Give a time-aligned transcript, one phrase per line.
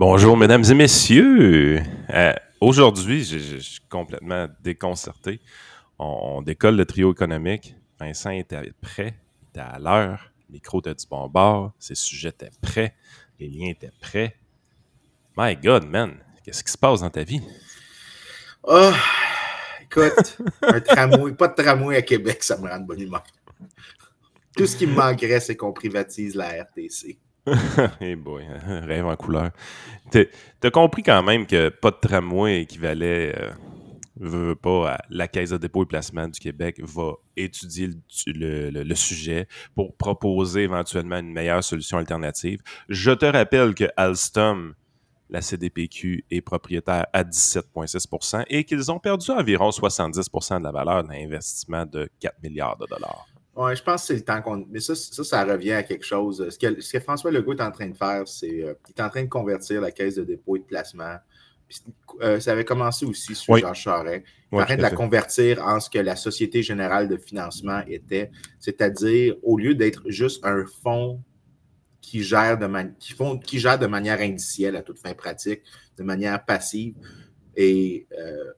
[0.00, 1.82] Bonjour, mesdames et messieurs.
[2.08, 5.42] Euh, aujourd'hui, je, suis complètement déconcerté.
[5.98, 7.76] On, décolle le trio économique.
[7.98, 10.32] Vincent était prêt, il était à l'heure.
[10.48, 12.94] Le micro était du bon bord, ses sujets étaient prêts,
[13.38, 14.36] les liens étaient prêts.
[15.36, 17.42] My God, man, qu'est-ce qui se passe dans ta vie?
[18.62, 18.92] Oh,
[19.82, 23.24] écoute, un tramway, pas de tramway à Québec, ça me rend de bonne humeur.
[24.56, 27.18] Tout ce qui me manquerait, c'est qu'on privatise la RTC.
[28.00, 29.50] hey boy, rêve en couleur.
[30.10, 33.34] T'as compris quand même que pas de tramway équivalait,
[34.22, 37.90] euh, pas, à la Caisse de dépôt et placement du Québec va étudier
[38.26, 42.60] le, sujet pour proposer éventuellement une meilleure solution alternative.
[42.88, 44.74] Je te rappelle que Alstom,
[45.30, 51.04] la CDPQ, est propriétaire à 17,6% et qu'ils ont perdu environ 70% de la valeur
[51.04, 53.26] d'un investissement de 4 milliards de dollars.
[53.56, 54.64] Oui, je pense que c'est le temps qu'on.
[54.70, 56.48] Mais ça, ça, ça, revient à quelque chose.
[56.48, 59.02] Ce que, ce que, François Legault est en train de faire, c'est euh, il est
[59.02, 61.16] en train de convertir la caisse de dépôt et de placement.
[62.20, 64.24] Euh, ça avait commencé aussi sur Jean Charest.
[64.52, 67.82] Il est en train de la convertir en ce que la Société générale de financement
[67.86, 71.22] était, c'est-à-dire au lieu d'être juste un fonds
[72.00, 75.62] qui gère, de qui, font, qui gère de manière indicielle à toute fin pratique,
[75.96, 76.94] de manière passive,
[77.56, 78.52] et euh,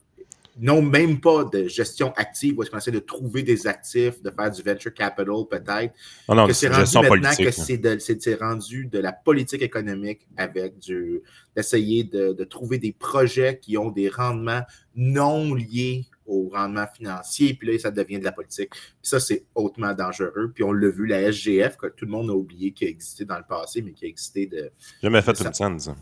[0.59, 4.31] non même pas de gestion active où est-ce qu'on essaie de trouver des actifs, de
[4.31, 5.13] faire du venture capital
[5.51, 5.95] peut-être.
[6.29, 11.23] Oh que c'est rendu maintenant que c'est rendu de la politique économique avec du
[11.57, 14.63] d'essayer de, trouver des projets qui ont des rendements
[14.95, 18.71] non liés au rendement financier, puis là, ça devient de la politique.
[18.71, 20.53] Puis ça, c'est hautement dangereux.
[20.55, 23.25] Puis on l'a vu, la SGF, que tout le monde a oublié qui a existé
[23.25, 24.71] dans le passé, mais qui a existé de.
[25.03, 25.97] Jamais fait une scène, ça.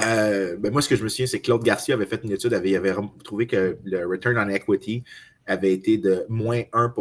[0.00, 2.32] Euh, ben moi, ce que je me souviens, c'est que Claude Garcia avait fait une
[2.32, 2.94] étude, avait, avait
[3.24, 5.02] trouvé que le return on equity
[5.46, 6.92] avait été de moins 1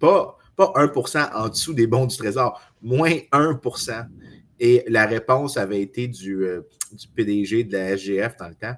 [0.00, 4.06] Pas, pas 1% en dessous des bons du Trésor, moins 1%
[4.58, 6.62] Et la réponse avait été du, euh,
[6.92, 8.74] du PDG de la SGF dans le temps.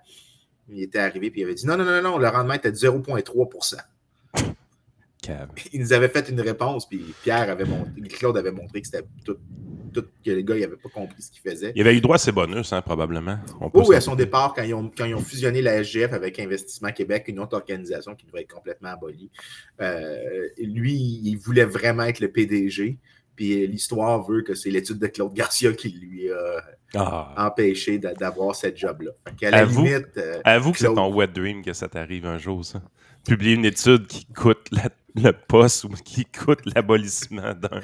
[0.68, 2.76] Il était arrivé et il avait dit non, non, non, non, le rendement était de
[2.76, 3.76] 0,3%
[5.72, 9.06] Il nous avait fait une réponse, puis Pierre avait montré, Claude avait montré que c'était
[9.24, 9.38] tout
[10.02, 11.72] que les gars n'avaient pas compris ce qu'ils faisaient.
[11.74, 13.38] Il avait eu droit à ses bonus, hein, probablement.
[13.74, 16.92] oui, à son départ, quand ils, ont, quand ils, ont, fusionné la SGF avec Investissement
[16.92, 19.30] Québec, une autre organisation qui devrait être complètement abolie,
[19.80, 22.98] euh, lui, il voulait vraiment être le PDG.
[23.36, 26.62] Puis l'histoire veut que c'est l'étude de Claude Garcia qui lui a
[26.94, 27.34] ah.
[27.36, 29.10] empêché d'avoir cette job-là.
[29.52, 32.80] Avoue, euh, avoue que c'est ton wet dream que ça t'arrive un jour, ça.
[33.24, 37.80] Publier une étude qui coûte la le poste ou qui coûte l'abolissement d'un.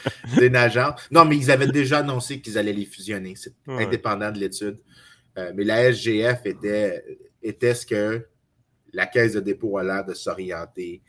[0.55, 1.01] Agence.
[1.11, 3.35] Non, mais ils avaient déjà annoncé qu'ils allaient les fusionner.
[3.37, 4.79] C'est indépendant de l'étude.
[5.39, 7.05] Euh, mais la SGF était,
[7.43, 8.27] était ce que
[8.93, 11.03] la Caisse de dépôt a l'air de s'orienter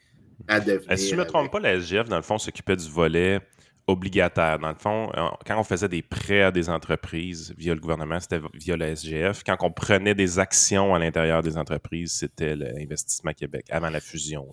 [0.48, 0.98] à devenir.
[0.98, 3.42] Si je ne me trompe pas, la SGF, dans le fond, s'occupait du volet
[3.88, 4.60] obligataire.
[4.60, 5.12] Dans le fond,
[5.46, 9.44] quand on faisait des prêts à des entreprises via le gouvernement, c'était via la SGF.
[9.44, 14.48] Quand on prenait des actions à l'intérieur des entreprises, c'était l'Investissement Québec, avant la fusion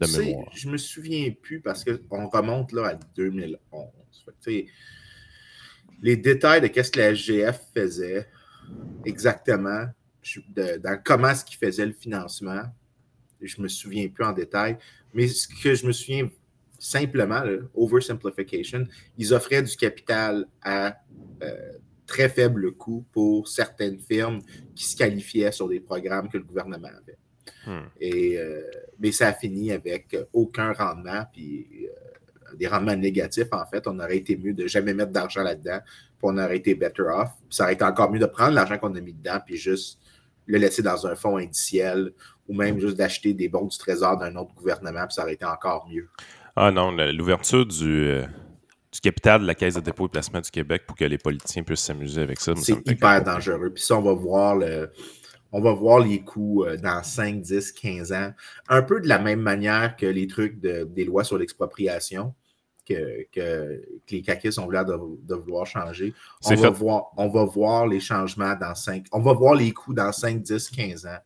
[0.00, 0.50] de mémoire.
[0.54, 3.58] Je me souviens plus parce qu'on remonte là à 2011.
[6.02, 8.28] les détails de ce que la SGF faisait
[9.04, 9.86] exactement,
[10.56, 12.62] dans comment est-ce qu'ils faisaient le financement,
[13.40, 14.78] je me souviens plus en détail,
[15.14, 16.28] mais ce que je me souviens
[16.78, 17.42] simplement,
[17.74, 20.96] oversimplification, ils offraient du capital à
[21.42, 21.72] euh,
[22.06, 24.40] très faible coût pour certaines firmes
[24.74, 27.18] qui se qualifiaient sur des programmes que le gouvernement avait.
[27.66, 27.86] Hmm.
[28.00, 28.62] Et, euh,
[28.98, 33.86] mais ça a fini avec aucun rendement, puis euh, des rendements négatifs, en fait.
[33.86, 37.30] On aurait été mieux de jamais mettre d'argent là-dedans, puis on aurait été better off.
[37.50, 40.00] ça aurait été encore mieux de prendre l'argent qu'on a mis dedans, puis juste
[40.46, 42.12] le laisser dans un fonds indiciel,
[42.48, 45.44] ou même juste d'acheter des bons du trésor d'un autre gouvernement, puis ça aurait été
[45.44, 46.08] encore mieux.
[46.60, 48.26] Ah non, l'ouverture du, euh,
[48.92, 51.62] du capital de la Caisse de dépôt et placement du Québec pour que les politiciens
[51.62, 52.52] puissent s'amuser avec ça.
[52.56, 53.70] C'est hyper dangereux.
[53.72, 54.90] Puis ça, on va voir le,
[55.52, 58.32] on va voir les coûts euh, dans 5, 10, 15 ans.
[58.68, 62.34] Un peu de la même manière que les trucs des lois sur l'expropriation
[62.84, 66.12] que, les caquistes ont l'air de, vouloir changer.
[66.44, 69.94] On va, voir, on va voir les changements dans 5, on va voir les coûts
[69.94, 71.18] dans 5, 10, 15 ans.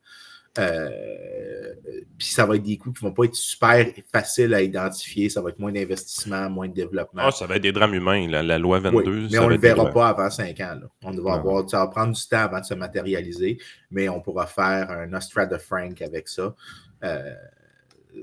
[0.58, 1.75] Euh,
[2.19, 5.28] puis ça va être des coûts qui ne vont pas être super faciles à identifier.
[5.31, 7.22] Ça va être moins d'investissement, moins de développement.
[7.25, 9.28] Ah, ça va être des drames humains, la, loi 22.
[9.31, 10.81] mais on ne le verra pas avant 5 ans.
[11.02, 13.58] On va avoir, ça va prendre du temps avant de se matérialiser,
[13.90, 16.54] mais on pourra faire un Nostrada Frank avec ça.
[17.02, 17.34] Euh,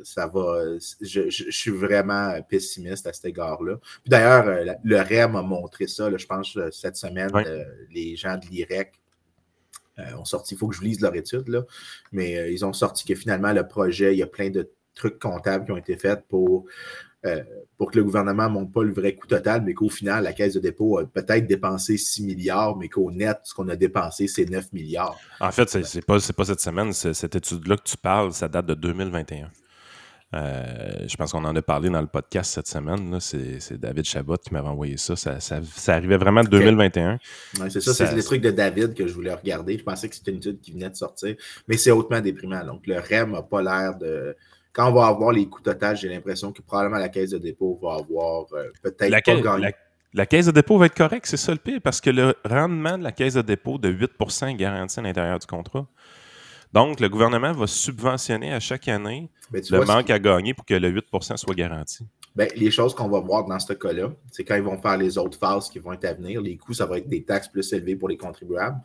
[0.04, 0.78] ça va.
[1.02, 3.78] Je, suis vraiment pessimiste à cet égard-là.
[4.06, 7.32] D'ailleurs, euh, le REM a montré ça, je pense, cette semaine,
[7.92, 8.94] les gens de l'IREC
[10.00, 11.64] euh, ont sorti, il faut que je lise leur étude, là,
[12.12, 15.20] mais euh, ils ont sorti que finalement, le projet, il y a plein de trucs
[15.20, 16.66] comptables qui ont été faits pour,
[17.26, 17.44] euh,
[17.78, 20.34] pour que le gouvernement ne monte pas le vrai coût total, mais qu'au final, la
[20.34, 24.28] Caisse de dépôt a peut-être dépensé 6 milliards, mais qu'au net, ce qu'on a dépensé,
[24.28, 25.18] c'est 9 milliards.
[25.40, 28.66] En fait, c'est n'est pas, pas cette semaine, cette étude-là que tu parles, ça date
[28.68, 29.50] de 2021.
[30.36, 33.20] Euh, je pense qu'on en a parlé dans le podcast cette semaine.
[33.20, 35.16] C'est David Chabot qui m'avait envoyé ça.
[35.16, 35.96] Ça, ça.
[35.96, 37.18] arrivait vraiment de 2021.
[37.70, 39.78] c'est ça, c'est les trucs de David que je voulais regarder.
[39.78, 41.36] Je pensais que c'était une étude qui venait de sortir,
[41.68, 42.64] mais c'est hautement déprimant.
[42.64, 44.36] Donc, le REM n'a pas l'air de.
[44.72, 47.80] Quand on va avoir les coûts totaux, j'ai l'impression que probablement la caisse de dépôt
[47.82, 49.74] va avoir euh, peut-être la, pas gagné.
[50.14, 53.00] La, caisse de dépôt va être correcte, c'est ça le pire, parce que le rendement
[53.00, 55.88] de la caisse de dépôt de 8% est à l'intérieur du contrat.
[56.74, 60.76] Donc, le gouvernement va subventionner à chaque année ben, le manque à gagner pour que
[60.76, 62.06] le 8% soit garanti.
[62.36, 65.18] Ben, les choses qu'on va voir dans ce cas-là, c'est quand ils vont faire les
[65.18, 67.74] autres phases qui vont être à venir, les coûts, ça va être des taxes plus
[67.74, 68.78] élevées pour les contribuables.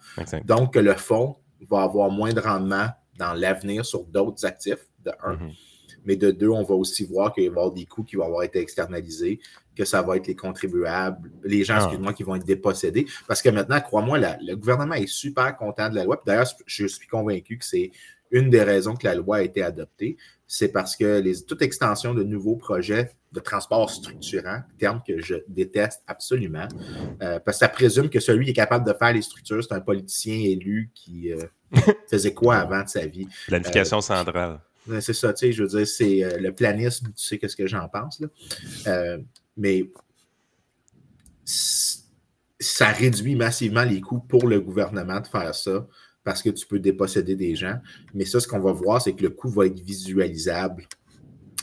[0.45, 1.37] Donc, le fonds
[1.71, 2.89] va avoir moins de rendement
[3.19, 5.35] dans l'avenir sur d'autres actifs, de un.
[5.35, 5.53] Mm-hmm.
[6.05, 8.25] Mais de deux, on va aussi voir qu'il va y avoir des coûts qui vont
[8.25, 9.41] avoir été externalisés,
[9.77, 11.85] que ça va être les contribuables, les gens, ah.
[11.85, 13.07] excuse-moi, qui vont être dépossédés.
[13.27, 16.21] Parce que maintenant, crois-moi, le gouvernement est super content de la loi.
[16.27, 17.91] D'ailleurs, je suis convaincu que c'est
[18.31, 20.17] une des raisons que la loi a été adoptée.
[20.47, 25.37] C'est parce que les, toute extension de nouveaux projets de transport structurant, terme que je
[25.49, 26.69] déteste absolument,
[27.23, 29.75] euh, parce que ça présume que celui qui est capable de faire les structures, c'est
[29.75, 31.39] un politicien élu qui euh,
[32.11, 33.27] faisait quoi avant de sa vie.
[33.47, 34.61] Planification centrale.
[35.01, 37.67] C'est ça, tu sais, je veux dire, c'est euh, le planisme, tu sais qu'est-ce que
[37.67, 38.21] j'en pense.
[38.21, 38.29] Là.
[38.87, 39.19] Euh,
[39.57, 39.91] mais
[41.45, 45.87] ça réduit massivement les coûts pour le gouvernement de faire ça
[46.23, 47.77] parce que tu peux déposséder des gens.
[48.15, 50.87] Mais ça, ce qu'on va voir, c'est que le coût va être visualisable.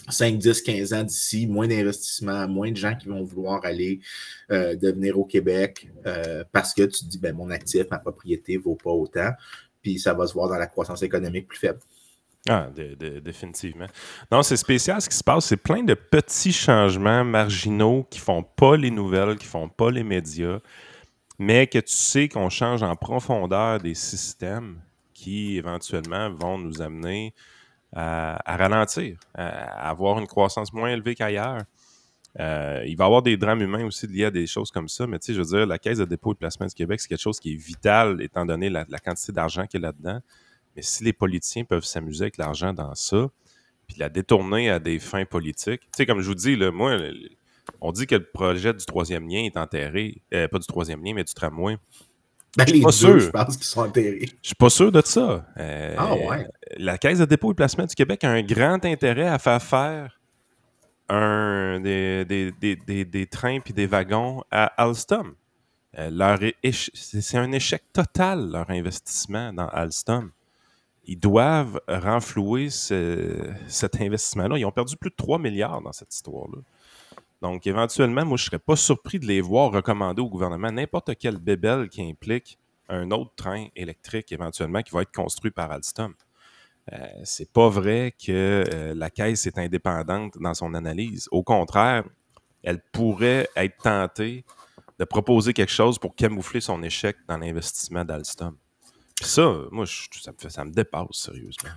[0.10, 4.02] 5, 10, 15 ans d'ici, moins d'investissements, moins de gens qui vont vouloir aller
[4.52, 5.90] euh, devenir au Québec
[6.52, 9.32] parce que tu te dis, ben, mon actif, ma propriété ne vaut pas autant.
[9.82, 11.80] Puis ça va se voir dans la croissance économique plus faible.
[12.50, 12.70] Ah,
[13.24, 13.86] définitivement.
[14.32, 15.46] Non, c'est spécial ce qui se passe.
[15.46, 20.04] C'est plein de petits changements marginaux qui font pas les nouvelles, qui font pas les
[20.04, 20.60] médias,
[21.38, 24.82] mais que tu sais qu'on change en profondeur des systèmes
[25.14, 27.36] qui éventuellement vont nous amener
[27.94, 31.62] à, ralentir, à, avoir une croissance moins élevée qu'ailleurs.
[32.40, 35.06] Euh, il va y avoir des drames humains aussi liés à des choses comme ça,
[35.06, 37.10] mais tu sais, je veux dire, la Caisse de dépôt de placement du Québec, c'est
[37.10, 40.22] quelque chose qui est vital étant donné la, la quantité d'argent qu'il y a là-dedans.
[40.76, 43.30] Mais si les politiciens peuvent s'amuser avec l'argent dans ça,
[43.88, 46.98] puis la détourner à des fins politiques, tu sais, comme je vous dis, là, moi,
[47.82, 51.14] on dit que le projet du troisième lien est enterré, euh, pas du troisième lien,
[51.14, 51.78] mais du tramway.
[52.58, 53.20] Ben, les deux, sûr.
[53.20, 54.30] je pense qu'ils sont enterrés.
[54.42, 55.46] Je suis pas sûr de ça.
[55.58, 56.48] Euh, ah ouais.
[56.78, 60.20] La Caisse de dépôt et placement du Québec a un grand intérêt à faire faire
[61.08, 65.34] un, des, des, trains puis des wagons à Alstom.
[65.98, 70.32] Euh, c'est un échec total, leur investissement dans Alstom
[71.12, 74.58] ils doivent renflouer cet investissement-là.
[74.58, 76.60] Ils ont perdu plus de 3 milliards dans cette histoire-là.
[77.42, 81.18] Donc, éventuellement, moi, je ne serais pas surpris de les voir recommander au gouvernement n'importe
[81.20, 86.14] quel bébel qui implique un autre train électrique éventuellement qui va être construit par Alstom.
[86.94, 91.28] Euh, c'est pas vrai que euh, la caisse est indépendante dans son analyse.
[91.32, 92.06] Au contraire,
[92.64, 94.46] elle pourrait être tentée
[94.98, 98.56] de proposer quelque chose pour camoufler son échec dans l'investissement d'Alstom
[99.26, 101.70] ça, moi, ça, me ça me dépasse sérieusement.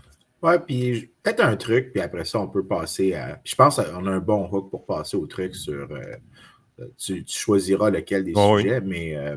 [0.45, 3.41] Ouais, puis peut-être un truc, puis après ça, on peut passer à.
[3.45, 5.89] je pense qu'on a un bon hook pour passer au truc sur.
[5.91, 9.37] Euh, tu, choisiras lequel des sujets, mais euh,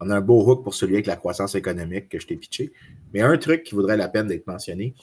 [0.00, 2.72] on a un beau hook pour celui avec la croissance économique que je t'ai pitché.
[3.12, 4.94] Mais un truc qui vaudrait la peine d'être mentionné,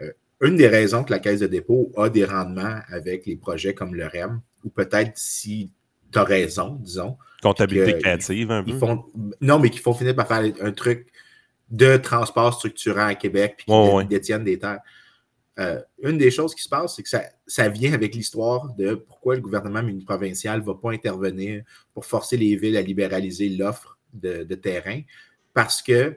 [0.00, 3.74] euh, une des raisons que la Caisse de dépôt a des rendements avec les projets
[3.74, 5.70] comme le REM, ou peut-être si
[6.10, 7.18] tu as raison, disons.
[7.42, 8.72] Comptabilité créative, un peu.
[8.78, 9.04] font,
[9.42, 11.08] non, mais qui font finir par faire un truc
[11.70, 14.80] de transport structurant à Québec puis qui détiennent des terres.
[15.58, 17.08] Euh, une des choses qui se passe, c'est que
[17.46, 22.36] ça, vient avec l'histoire de pourquoi le gouvernement provincial ne va pas intervenir pour forcer
[22.36, 25.00] les villes à libéraliser l'offre de, terrain
[25.52, 26.16] parce qu'il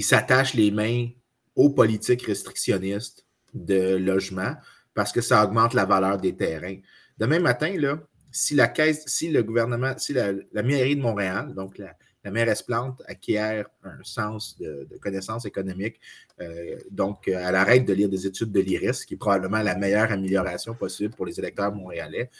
[0.00, 1.08] s'attache les mains
[1.54, 4.54] aux politiques restrictionnistes de logement
[4.94, 6.76] parce que ça augmente la valeur des terrains.
[7.16, 7.98] Demain matin, là,
[8.30, 12.30] si la caisse, si le gouvernement, si la, la mairie de Montréal, donc la, la
[12.30, 15.98] mairesse Plante acquiert un sens de, connaissance économique.
[16.40, 20.12] Euh, donc, elle arrête de lire des études de l'IRIS, qui est probablement la meilleure
[20.12, 22.30] amélioration possible pour les électeurs montréalais,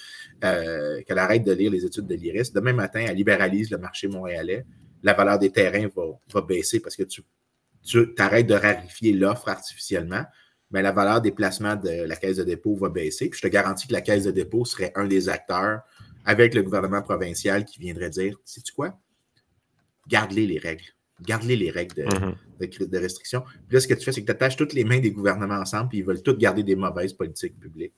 [0.45, 2.53] euh, qu'elle arrête de lire les études de l'IRIS.
[2.53, 4.65] Demain matin, elle libéralise le marché montréalais.
[5.03, 5.89] La valeur des terrains
[6.33, 7.23] va, baisser parce que tu,
[7.83, 10.25] tu arrêtes de rarifier l'offre artificiellement.
[10.71, 13.29] Mais la valeur des placements de la caisse de dépôt va baisser.
[13.29, 15.83] Puis je te garantis que la caisse de dépôt serait un des acteurs
[16.25, 18.99] avec le gouvernement provincial qui viendrait dire Sais-tu quoi?
[20.09, 20.85] Garde-les les règles.
[21.21, 22.89] Garde-les les règles de, Mhm.
[22.89, 23.43] de, restriction.
[23.69, 25.61] Puis là, ce que tu fais, c'est que tu attaches toutes les mains des gouvernements
[25.61, 27.95] ensemble, puis ils veulent toutes garder des mauvaises politiques publiques.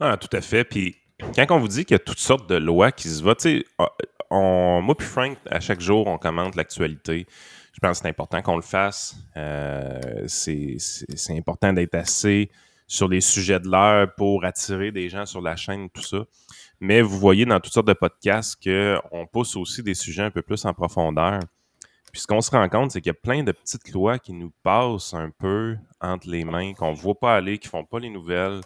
[0.00, 0.64] Ah, tout à fait.
[0.64, 0.96] Puis
[1.34, 3.60] quand on vous dit qu'il y a toutes sortes de lois qui se votent, tu
[3.60, 3.64] sais,
[4.30, 7.26] on, moi puis Frank, à chaque jour, on commente l'actualité.
[7.72, 9.16] Je pense que c'est important qu'on le fasse.
[9.36, 10.78] Euh, c'est
[11.30, 12.50] important d'être assez
[12.86, 16.24] sur les sujets de l'heure pour attirer des gens sur la chaîne, tout ça.
[16.80, 20.42] Mais vous voyez dans toutes sortes de podcasts qu'on pousse aussi des sujets un peu
[20.42, 21.40] plus en profondeur.
[22.12, 24.32] Puis ce qu'on se rend compte, c'est qu'il y a plein de petites lois qui
[24.32, 27.98] nous passent un peu entre les mains, qu'on ne voit pas aller, qui font pas
[27.98, 28.60] les nouvelles,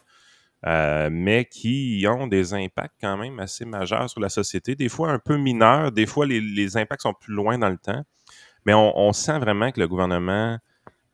[0.67, 4.75] euh, mais qui ont des impacts quand même assez majeurs sur la société.
[4.75, 8.03] Des fois un peu mineurs, des fois les, impacts sont plus loin dans le temps.
[8.67, 10.59] Mais on sent vraiment que le gouvernement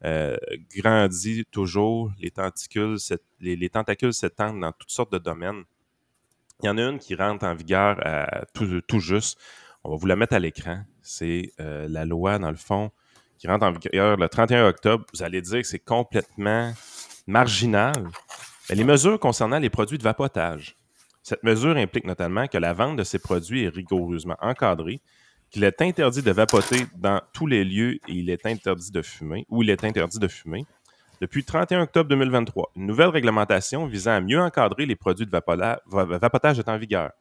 [0.04, 0.36] euh,
[0.76, 5.62] grandit toujours, les tentacules, s'ét- les, les tentacules s'étendent dans toutes sortes de domaines.
[6.62, 7.98] Il y en a une qui rentre en vigueur
[8.54, 9.38] tout juste.
[9.82, 10.84] On va vous la mettre à l'écran.
[11.02, 12.90] C'est euh, la loi, dans le fond,
[13.38, 15.04] qui rentre en vigueur le 31 octobre.
[15.12, 16.72] Vous allez dire que c'est complètement
[17.26, 17.94] marginal.
[18.70, 20.76] Mais les mesures concernant les produits de vapotage.
[21.22, 25.00] Cette mesure implique notamment que la vente de ces produits est rigoureusement encadrée,
[25.54, 29.46] qu'il est interdit de vapoter dans tous les lieux et il est interdit de fumer,
[29.48, 30.66] ou il est interdit de fumer.
[31.20, 35.30] Depuis le 31 octobre 2023, une nouvelle réglementation visant à mieux encadrer les produits de
[35.30, 37.12] vapotage est en vigueur.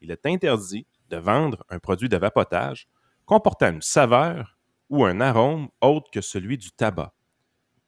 [0.00, 2.86] Il est interdit de vendre un produit de vapotage
[3.26, 4.56] comportant une saveur
[4.88, 7.12] ou un arôme autre que celui du tabac.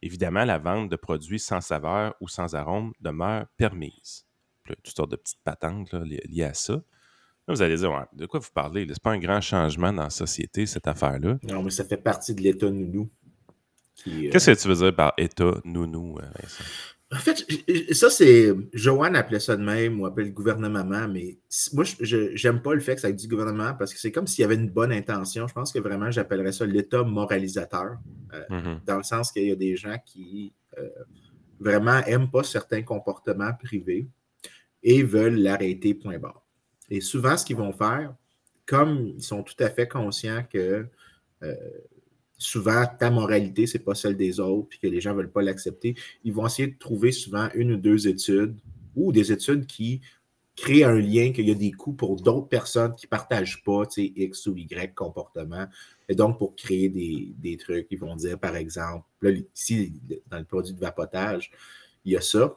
[0.02, 4.26] Évidemment, la vente de produits sans saveur ou sans arôme demeure permise.
[4.66, 6.80] Toutes sortes de petites patentes liées à ça.
[7.48, 8.86] Là, vous allez dire, Ouais, de quoi vous parlez?
[8.88, 11.38] C'est pas un grand changement dans la société, cette affaire-là?
[11.42, 13.08] Non, mais ça fait partie de l'État nounou.
[14.06, 16.64] euh, Qu'est-ce que tu veux dire par État nounou, euh, Vincent?
[17.14, 17.44] En fait,
[17.92, 18.54] ça, c'est.
[18.72, 21.36] Joanne appelait ça de même ou appelle le gouvernement, mais
[21.74, 24.26] moi, je j'aime pas le fait que ça ait du gouvernement parce que c'est comme
[24.26, 25.46] s'il y avait une bonne intention.
[25.46, 27.98] Je pense que vraiment, j'appellerais ça l'État moralisateur,
[28.48, 28.80] Mhm.
[28.86, 30.88] dans le sens qu'il y a des gens qui euh,
[31.60, 34.08] vraiment aiment pas certains comportements privés
[34.82, 36.41] et veulent l'arrêter, point barre.
[36.90, 38.14] Et souvent, ce qu'ils vont faire,
[38.66, 40.86] comme ils sont tout à fait conscients que
[41.42, 41.54] euh,
[42.38, 45.94] souvent ta moralité, c'est pas celle des autres, puis que les gens veulent pas l'accepter,
[46.24, 48.58] ils vont essayer de trouver souvent une ou deux études
[48.94, 50.00] ou des études qui
[50.54, 54.46] créent un lien, qu'il y a des coûts pour d'autres personnes qui partagent pas, X
[54.46, 55.66] ou Y comportement.
[56.08, 59.94] Et donc, pour créer des, des trucs, ils vont dire, par exemple, là, ici,
[60.30, 61.50] dans le produit de vapotage,
[62.04, 62.54] il y a ça.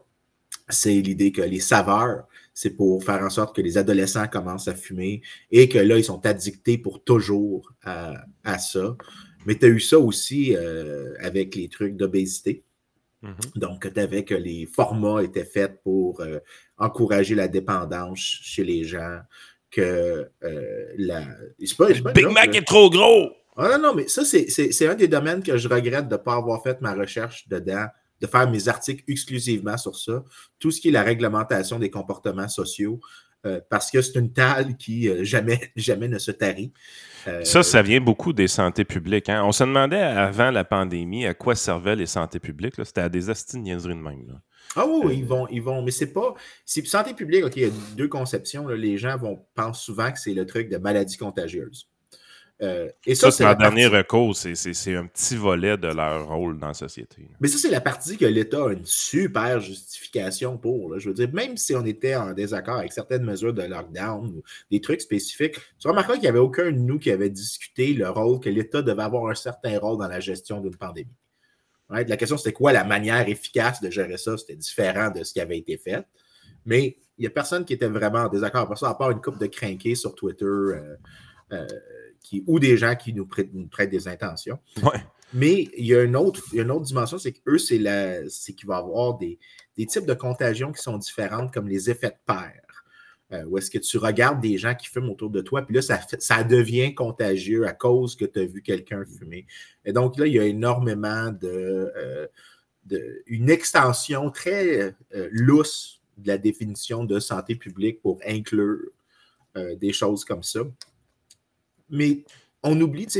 [0.69, 4.73] C'est l'idée que les saveurs, c'est pour faire en sorte que les adolescents commencent à
[4.75, 8.95] fumer et que là, ils sont addictés pour toujours à, à ça.
[9.45, 12.63] Mais tu as eu ça aussi euh, avec les trucs d'obésité.
[13.21, 13.35] Mhm.
[13.57, 16.39] Donc, tu avais que les formats étaient faits pour euh,
[16.77, 19.19] encourager la dépendance chez les gens,
[19.71, 21.21] que euh, la.
[21.77, 22.59] pas- Big Mac là.
[22.59, 23.29] est trop gros!
[23.57, 26.13] Ah non, non, mais ça, c'est- c'est c'est un des domaines que je regrette de
[26.15, 27.85] ne pas avoir fait ma recherche dedans,
[28.21, 30.23] de faire mes articles exclusivement sur ça.
[30.59, 32.99] Tout ce qui est la réglementation des comportements sociaux,
[33.45, 36.73] euh, parce que c'est une tale qui euh, jamais, jamais ne se tarit.
[37.27, 39.29] Euh, Ça, ça vient beaucoup des santé publiques.
[39.29, 39.43] hein.
[39.45, 42.73] On se demandait avant la pandémie à quoi servaient les santé publiques.
[42.83, 43.63] C'était à des astis de
[44.01, 44.27] même.
[44.27, 44.41] là.
[44.75, 46.33] Ah oui, oui, ils vont, ils vont, mais c'est pas.
[46.65, 48.67] C'est santé publique, OK, il y a deux conceptions.
[48.67, 48.75] là.
[48.75, 51.87] Les gens vont pensent souvent que c'est le truc de maladie contagieuse.
[52.61, 54.35] Euh, et Ça, ça, c'est la leur dernier partie- recours.
[54.35, 57.27] C'est- un petit volet de leur rôle dans la société.
[57.41, 60.93] Mais ça, c'est la partie que l'État a une super justification pour.
[60.93, 60.97] là.
[60.99, 64.43] Je veux dire, même si on était en désaccord avec certaines mesures de lockdown ou
[64.71, 68.09] des trucs spécifiques, tu remarqueras qu'il n'y avait aucun de nous qui avait discuté le
[68.09, 71.11] rôle que l'État devait avoir un certain rôle dans la gestion d'une pandémie.
[71.89, 72.07] Right?
[72.09, 74.37] La question, c'était quoi la manière efficace de gérer ça?
[74.37, 76.05] C'était différent de ce qui avait été fait.
[76.65, 79.21] Mais il n'y a personne qui était vraiment en désaccord avec ça, à part une
[79.21, 80.95] couple de crinqués sur Twitter euh,
[81.51, 81.67] euh,
[82.25, 84.59] qui, ou des gens qui nous prêtent, nous prêtent des intentions.
[84.81, 84.99] Ouais.
[85.33, 88.77] Mais il y a une autre, une dimension, c'est qu'eux, c'est la- c'est qu'il va
[88.77, 89.37] y avoir des,
[89.77, 92.61] des types de contagions qui sont différentes, comme les effets de paire.
[93.31, 95.81] Euh, où est-ce que tu regardes des gens qui fument autour de toi, puis là,
[95.81, 99.47] ça, devient contagieux à cause que tu as vu quelqu'un fumer.
[99.83, 102.27] Et donc là, il y a énormément de, euh,
[102.85, 108.91] de une extension très euh, lousse de la définition de santé publique pour inclure
[109.57, 110.61] euh, des choses comme ça.
[111.89, 112.23] Mais
[112.63, 113.11] on oublie, que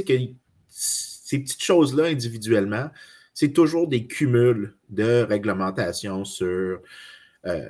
[0.67, 2.89] ces petites choses-là individuellement,
[3.34, 6.79] c'est toujours des cumuls de réglementation sur,
[7.45, 7.69] euh,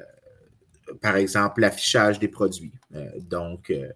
[1.01, 2.73] par exemple, l'affichage des produits.
[2.95, 3.89] Euh, donc, euh,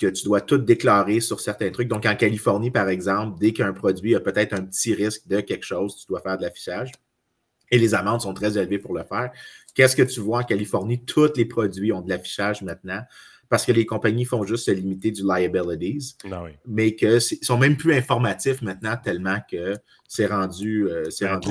[0.00, 1.88] que tu dois tout déclarer sur certains trucs.
[1.88, 5.64] Donc, en Californie, par exemple, dès qu'un produit a peut-être un petit risque de quelque
[5.64, 6.92] chose, tu dois faire de l'affichage.
[7.70, 9.30] Et les amendes sont très élevées pour le faire.
[9.74, 11.04] Qu'est-ce que tu vois en Californie?
[11.04, 13.02] Tous les produits ont de l'affichage maintenant
[13.48, 16.50] parce que les compagnies font juste se limiter du liabilities, oui.
[16.66, 19.74] mais qu'ils sont même plus informatifs maintenant tellement que
[20.06, 20.86] c'est rendu.
[20.88, 21.48] euh, rendu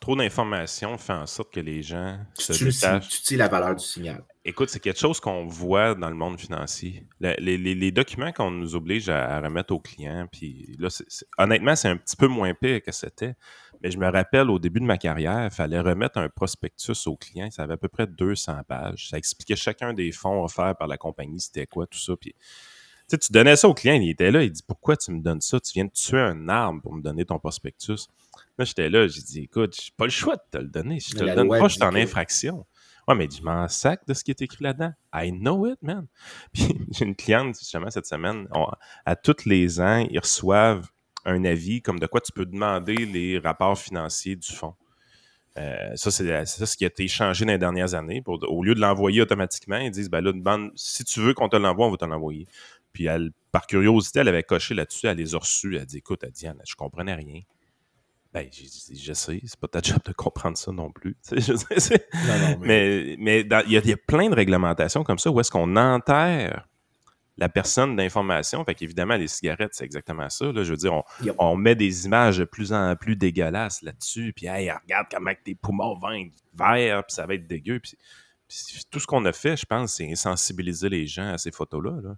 [0.00, 3.22] trop d'informations fait en sorte que les gens se Tu, détachent.
[3.22, 4.22] tu la valeur du signal.
[4.44, 7.04] Écoute, c'est quelque chose qu'on voit dans le monde financier.
[7.20, 10.88] Le- les, les- les documents qu'on nous oblige à, à remettre aux clients, puis là,
[11.36, 13.34] honnêtement, c'est un petit peu moins pire que c'était.
[13.82, 17.16] Mais je me rappelle, au début de ma carrière, il fallait remettre un prospectus aux
[17.16, 17.50] clients.
[17.50, 19.08] Ça avait à peu près 200 pages.
[19.10, 22.14] Ça expliquait chacun des fonds offerts par la compagnie, c'était quoi, tout ça.
[22.16, 22.38] Puis, tu
[23.08, 25.40] sais, tu donnais ça au client, il était là, il dit Pourquoi tu me donnes
[25.40, 25.58] ça?
[25.60, 28.06] Tu viens de tuer un arbre pour me donner ton prospectus.
[28.58, 31.00] Là, j'étais là, j'ai dit Écoute, j'ai pas le choix de te le donner.
[31.00, 32.66] Si je te le donne pas, je suis en infraction.
[33.08, 34.92] Ouais, mais je m'en sac de ce qui est écrit là-dedans.
[35.14, 36.06] I know it, man.
[36.52, 38.68] Puis j'ai une cliente, justement, cette semaine, on-
[39.06, 40.86] à tous les ans, ils reçoivent
[41.24, 44.74] un avis comme de quoi tu peux demander les rapports financiers du fonds.
[45.56, 48.22] Euh, ça, c'est ce qui a été changé dans les dernières années.
[48.22, 51.48] Pour, au lieu de l'envoyer automatiquement, ils disent ben là, demande, si tu veux qu'on
[51.48, 52.46] te l'envoie, on va te l'envoyer.
[52.92, 55.76] Puis elle, par curiosité, elle avait coché là-dessus, elle les a reçus.
[55.76, 57.40] Elle dit Écoute, elle dit, Diane, je comprenais rien.
[58.32, 61.16] Ben, j'ai dit, je sais, c'est pas ta job de comprendre ça non plus.
[61.28, 64.34] Tu sais, je sais, c'est- Non, non, mais y, a- il y a plein de
[64.36, 66.68] réglementations comme ça où est-ce qu'on enterre
[67.40, 68.64] la personne d'information.
[68.64, 70.52] Fait qu'évidemment, les cigarettes, c'est exactement ça.
[70.52, 70.62] Là.
[70.62, 71.34] Je veux dire, on, Yep.
[71.38, 74.32] on met des images de plus en plus dégueulasses là-dessus.
[74.36, 77.80] Puis, hey, regarde comment tes poumons vont être verts, puis ça va être dégueu.
[77.80, 77.96] Puis,
[78.46, 81.98] puis tout ce qu'on a fait, je pense, c'est insensibiliser les gens à ces photos-là.
[82.02, 82.16] là.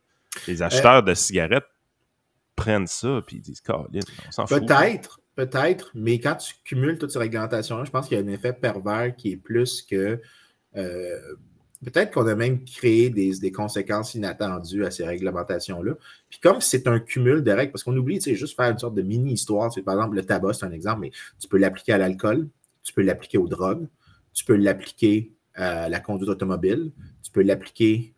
[0.49, 1.67] Les acheteurs de cigarettes
[2.57, 4.67] prennent ça, puis ils disent, Caroline, on s'en fout.
[4.67, 8.29] Peut-être, peut-être, mais quand tu cumules toutes ces réglementations-là, je pense qu'il y a un
[8.29, 10.21] effet pervers qui est plus que.
[10.77, 11.19] euh,
[11.85, 15.95] peut-être qu'on a même créé des, des conséquences inattendues à ces réglementations-là.
[16.31, 18.79] Puis comme c'est un cumul de règles, parce qu'on oublie, tu sais, juste faire une
[18.79, 19.73] sorte de mini-histoire.
[19.73, 21.11] C'est, par exemple, le tabac, c'est un exemple, mais
[21.41, 22.49] tu peux l'appliquer à l'alcool,
[22.83, 23.87] tu peux l'appliquer aux drogues,
[24.33, 28.15] tu peux l'appliquer à la conduite automobile, tu peux l'appliquer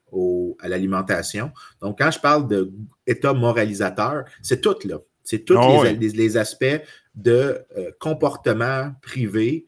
[0.61, 1.51] à l'alimentation.
[1.81, 2.47] Donc, quand je parle
[3.07, 4.99] d'état moralisateur, c'est tout là.
[5.25, 5.95] C'est tous Ah les, ouais.
[5.95, 6.81] les- les aspects
[7.17, 9.67] de euh, comportement privé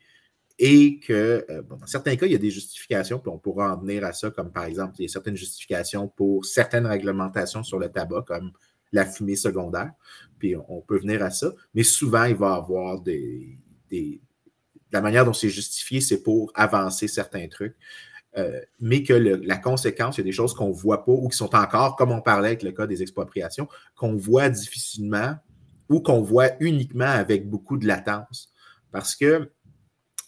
[0.59, 3.79] et que, euh, dans certains cas, il y a des justifications, puis on pourra en
[3.79, 7.79] venir à ça, comme par exemple, il y a certaines justifications pour certaines réglementations sur
[7.79, 8.53] le tabac, comme
[8.93, 9.93] la fumée secondaire,
[10.39, 13.59] puis on, peut venir à ça, mais souvent, il va y avoir des,
[14.93, 17.77] la manière dont c'est justifié, c'est pour avancer certains trucs.
[18.39, 21.29] Euh, mais que la conséquence, il y a des choses qu'on ne voit pas ou
[21.29, 25.37] qui sont encore, comme on parlait avec le cas des expropriations, qu'on voit difficilement
[25.89, 28.53] ou qu'on voit uniquement avec beaucoup de latence.
[28.93, 29.51] Parce que,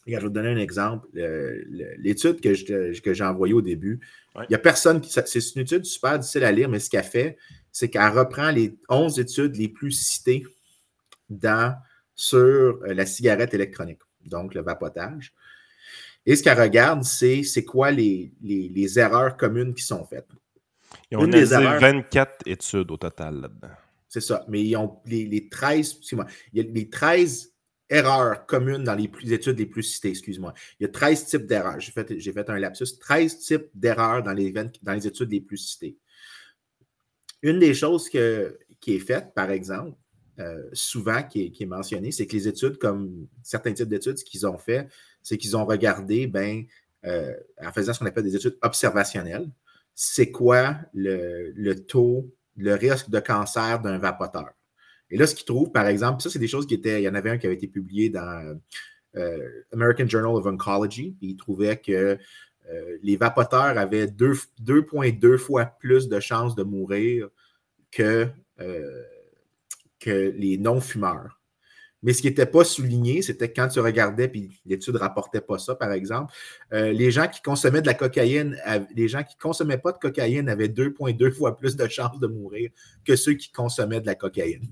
[0.09, 1.07] regarde, je vais te donner un exemple.
[1.13, 4.01] Le- le- L'étude que j'ai envoyée au début,
[4.37, 5.11] il n'y a personne qui.
[5.13, 7.37] C'est une étude super difficile à lire, mais ce qu'elle fait,
[7.73, 10.45] c'est qu'elle reprend les 11 études les plus citées
[11.31, 11.77] dans,
[12.15, 15.33] sur euh, la cigarette électronique, donc le vapotage.
[16.27, 20.29] Et ce qu'elle regarde, c'est c'est quoi les, les- les erreurs communes qui sont faites.
[21.11, 23.69] Une des analysé erreurs- 24 études au total là-dedans.
[24.09, 24.45] C'est ça.
[24.49, 27.53] Mais ils ont les, les 13, excuse-moi, a les 13
[27.91, 30.53] erreurs communes dans les études les plus citées, excuse-moi.
[30.79, 31.81] Il y a 13 types d'erreurs.
[31.81, 31.93] J'ai
[32.33, 32.99] fait, un lapsus.
[33.01, 35.97] 13 types d'erreurs dans les, 20 dans les études les plus citées.
[37.43, 39.97] Une des choses qui est faite, par exemple,
[40.41, 44.19] euh, souvent qui est, qui est mentionnée, c'est que les études, comme certains types d'études,
[44.19, 44.87] ce qu'ils ont fait,
[45.21, 46.65] c'est qu'ils ont regardé, ben,
[47.07, 49.49] euh, en faisant ce qu'on appelle des études observationnelles,
[49.97, 54.51] c'est quoi le, le taux, le risque de cancer d'un vapoteur.
[55.11, 57.01] Et là, ce qu'ils trouvent, par exemple, ça, c'est des choses qui étaient.
[57.01, 58.59] Il y en avait un qui avait été publié dans
[59.17, 61.17] euh, American Journal of Oncology.
[61.19, 62.19] puis il trouvait que
[62.71, 67.29] euh, les vapoteurs avaient deux- 2,2 fois plus de chances de mourir
[67.91, 68.29] que,
[68.61, 69.03] euh,
[69.99, 71.41] que les non-fumeurs.
[72.03, 75.59] Mais ce qui n'était pas souligné, c'était quand tu regardais, puis l'étude ne rapportait pas
[75.59, 76.33] ça, par exemple,
[76.73, 78.57] euh, les gens qui consommaient de la cocaïne,
[78.95, 82.29] les gens qui ne consommaient pas de cocaïne avaient 2,2 fois plus de chances de
[82.29, 82.71] mourir
[83.05, 84.69] que ceux qui consommaient de la cocaïne.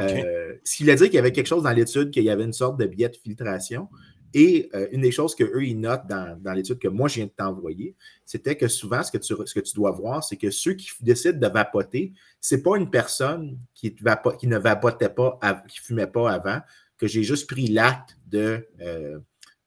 [0.00, 2.44] Euh, ce qui voulait dire qu'il y avait quelque chose dans l'étude, qu'il y avait
[2.44, 3.88] une sorte de biais de filtration.
[4.32, 7.26] Et euh, une des choses qu'eux, ils notent dans, dans l'étude que moi, je viens
[7.26, 10.50] de t'envoyer, c'était que souvent, ce que tu, ce que tu dois voir, c'est que
[10.50, 15.08] ceux qui décident de vapoter, ce n'est pas une personne qui, vapo- qui ne vapotait
[15.08, 16.60] pas, av- qui ne fumait pas avant,
[16.96, 19.18] que j'ai juste pris l'acte de, euh,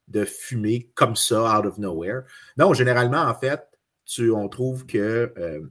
[0.08, 2.22] de fumer comme ça, out of nowhere.
[2.58, 3.60] Non, généralement, en fait,
[4.06, 5.68] tu, on trouve que, euh,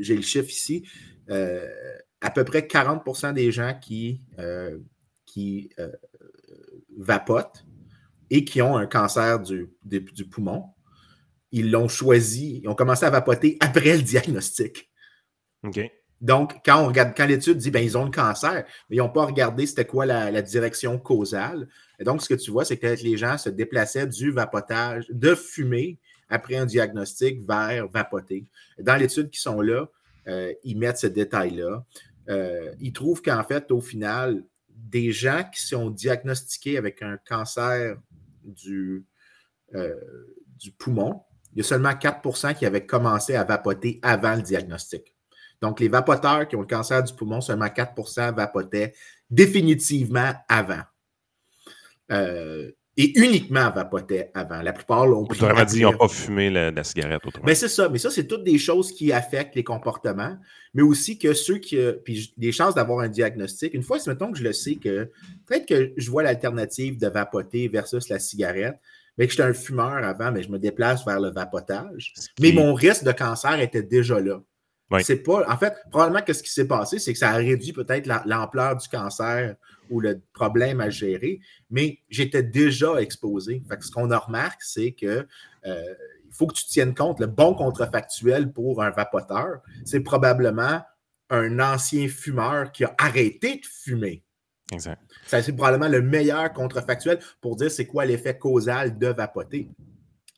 [0.00, 0.86] j'ai le chiffre ici,
[2.20, 4.78] à peu près 40% des gens qui, euh,
[5.26, 5.92] qui euh,
[6.96, 7.64] vapotent
[8.30, 10.64] et qui ont un cancer du, du, du poumon,
[11.52, 14.90] ils l'ont choisi, ils ont commencé à vapoter après le diagnostic.
[15.64, 15.80] OK.
[16.20, 19.08] Donc, quand, on regarde, quand l'étude dit ben, ils ont le cancer, mais ils n'ont
[19.08, 21.68] pas regardé c'était quoi la, la direction causale.
[22.00, 25.34] Et donc, ce que tu vois, c'est que les gens se déplaçaient du vapotage, de
[25.34, 28.46] fumer après un diagnostic vers vapoter.
[28.78, 29.88] Dans l'étude qui sont là,
[30.64, 31.84] ils mettent ce détail-là.
[32.28, 37.96] Euh, ils trouvent qu'en fait, au final, des gens qui sont diagnostiqués avec un cancer
[38.44, 39.04] du,
[39.74, 39.94] euh,
[40.78, 45.14] poumon, il y a seulement 4% qui avaient commencé à vapoter avant le diagnostic.
[45.60, 48.94] Donc, les vapoteurs qui ont le cancer du poumon, seulement 4% vapotaient
[49.30, 50.82] définitivement avant.
[52.12, 54.60] Euh, et uniquement vapotaient avant.
[54.60, 55.38] La plupart l'ont pris.
[55.38, 57.46] Vraiment dit, ils n'ont pas fumé la, cigarette autrement.
[57.46, 57.88] Mais c'est ça.
[57.88, 60.36] Mais ça, c'est toutes des choses qui affectent les comportements,
[60.74, 61.78] mais aussi que ceux qui.
[62.04, 63.72] Puis des chances d'avoir un diagnostic.
[63.72, 65.10] Une fois, mettons que je le sais que
[65.46, 68.80] peut-être que je vois l'alternative de vapoter versus la cigarette,
[69.16, 72.12] mais que j'étais un fumeur avant, mais je me déplace vers le vapotage.
[72.40, 74.40] Mais mon risque de cancer était déjà là.
[75.02, 75.44] C'est pas.
[75.48, 78.76] En fait, probablement que ce qui s'est passé, c'est que ça a réduit peut-être l'ampleur
[78.76, 79.54] du cancer
[79.90, 83.62] ou le problème à gérer, mais j'étais déjà exposé.
[83.68, 85.26] Fait que ce qu'on remarque, c'est que
[85.66, 85.94] euh,
[86.26, 90.82] il faut que tu tiennes compte, le bon contrefactuel pour un vapoteur, c'est probablement
[91.30, 94.22] un ancien fumeur qui a arrêté de fumer.
[94.72, 95.00] Exact.
[95.26, 99.68] C'est probablement le meilleur contrefactuel pour dire c'est quoi l'effet causal de vapoter.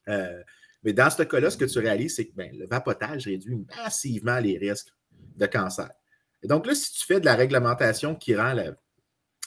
[0.09, 0.43] Euh,
[0.83, 4.39] mais dans ce cas-là, ce que tu réalises, c'est que ben, le vapotage réduit massivement
[4.39, 4.89] les risques
[5.37, 5.91] de cancer.
[6.43, 8.55] Et donc là, si tu fais de la réglementation qui rend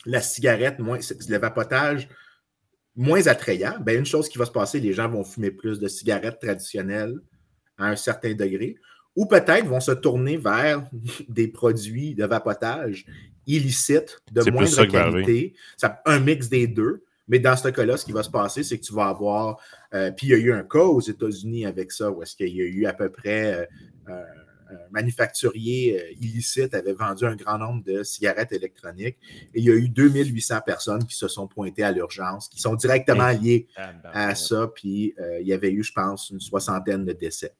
[0.06, 2.08] la, cigarette moins, le vapotage
[2.96, 5.88] moins attrayant, ben, une chose qui va se passer, les gens vont fumer plus de
[5.88, 7.16] cigarettes traditionnelles
[7.78, 8.76] à un certain degré,
[9.16, 10.84] ou peut-être vont se tourner vers
[11.30, 13.06] des produits de vapotage
[13.46, 15.54] illicites de moindre qualité.
[15.78, 17.04] Ça, un mix des deux.
[17.30, 19.58] Mais dans ce cas-là, ce qui va se passer, c'est que tu vas avoir.
[19.94, 22.54] Euh, puis il y a eu un cas aux États-Unis avec ça, où est-ce qu'il
[22.54, 23.70] y a eu à peu près
[24.10, 24.24] euh,
[24.74, 29.18] un manufacturier euh, illicite avait vendu un grand nombre de cigarettes électroniques.
[29.54, 32.76] Et il y a eu 2800 personnes qui se sont pointées à l'urgence, qui sont
[32.76, 33.68] directement liées
[34.04, 34.68] à ça.
[34.74, 37.54] Puis il y avait eu, je pense, une soixantaine de décès.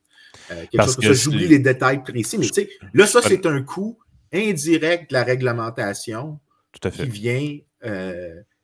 [0.50, 3.98] quelque chose que j'oublie les détails précis, mais tu sais, là, ça, c'est un coût
[4.34, 6.40] indirect de la réglementation
[6.72, 7.04] Tout à fait.
[7.04, 7.58] qui vient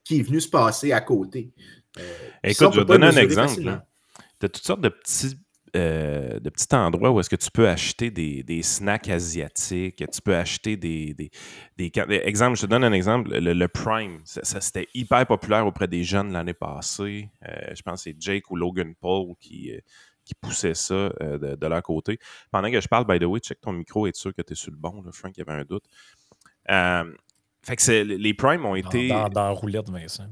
[0.10, 1.52] qui est venu se passer à côté.
[2.00, 2.02] Euh,
[2.44, 3.62] Écoute, je vais te donner un exemple.
[4.40, 5.38] Tu as toutes sortes de petits,
[5.76, 10.22] euh, de petits endroits où est-ce que tu peux acheter des, des, snacks asiatiques, tu
[10.22, 11.32] peux acheter des, des,
[11.78, 11.92] des,
[12.24, 16.32] Exemple, je te donne un exemple, le, Prime, ça, c'était hyper populaire auprès des jeunes
[16.32, 17.30] l'année passée.
[17.48, 19.72] Euh, je pense que c'est Jake ou Logan Paul qui,
[20.26, 22.20] qui poussait ça de, leur côté.
[22.52, 24.56] Pendant que je parle, by the way, check ton micro, et sûr que tu es
[24.56, 25.86] sur le bon, là, Frank, il y avait un doute.
[27.62, 29.10] Fait que les Primes ont été.
[29.10, 30.28] Dans, dans, la roulette, Vincent.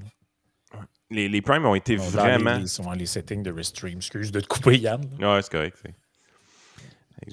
[1.09, 2.57] Les, les Primes ont été vraiment.
[2.57, 3.97] ils sont dans les settings de Restream.
[3.97, 5.01] Excuse de te couper, Yann.
[5.19, 5.77] Ouais, c'est correct.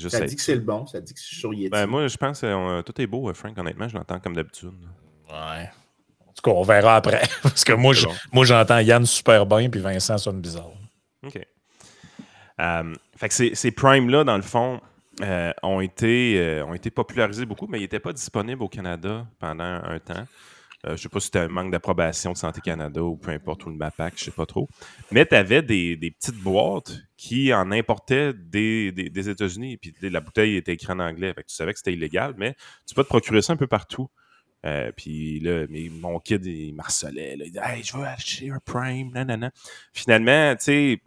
[0.09, 1.71] ça dit que c'est le bon, ça dit que c'est sur Yeti.
[1.71, 4.37] Ben, moi, je pense que euh, tout est beau, euh, Frank, honnêtement, je l'entends comme
[4.37, 4.73] d'habitude.
[5.29, 5.71] Ouais.
[6.21, 7.23] En tout cas, on verra après.
[7.43, 7.95] Parce que moi,
[8.33, 10.71] moi j'entends Yann super bien, puis Vincent sonne bizarre.
[11.27, 11.41] OK.
[12.61, 14.81] Euh, fait que ces, ces Primes-là, dans le fond,
[15.21, 19.27] euh, ont, été, euh, ont été popularisés beaucoup, mais ils n'étaient pas disponibles au Canada
[19.39, 20.27] pendant un temps.
[20.85, 23.31] Euh, je ne sais pas si c'était un manque d'approbation de Santé Canada ou peu
[23.31, 24.69] importe, ou le MAPAC, je ne sais pas trop.
[25.11, 29.79] Mais tu avais des, petites boîtes qui en importaient des, des, États-Unis.
[29.79, 31.33] Puis la bouteille était écrite en anglais.
[31.35, 32.55] Fait tu savais que c'était illégal, mais
[32.87, 34.09] tu peux te procurer ça un peu partout.
[34.97, 35.67] puis là,
[36.01, 37.37] mon kid, il marcelait.
[37.39, 39.11] il disait Hey, je veux acheter un Prime.
[39.13, 39.53] Nanana.
[39.93, 41.01] Finalement, tu sais,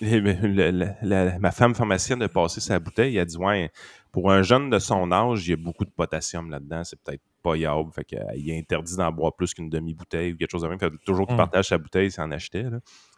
[1.40, 3.16] ma femme pharmacienne a passé sa bouteille.
[3.16, 3.70] Elle a dit Ouais,
[4.12, 6.84] pour un jeune de son âge, il y a beaucoup de potassium là-dedans.
[6.84, 7.90] C'est peut-être pas yable.
[7.92, 10.78] Fait qu'il est interdit d'en boire plus qu'une demi-bouteille ou quelque chose de même.
[10.78, 11.38] Fait toujours qu'il mmh.
[11.38, 12.66] partage sa bouteille, s'en achetait.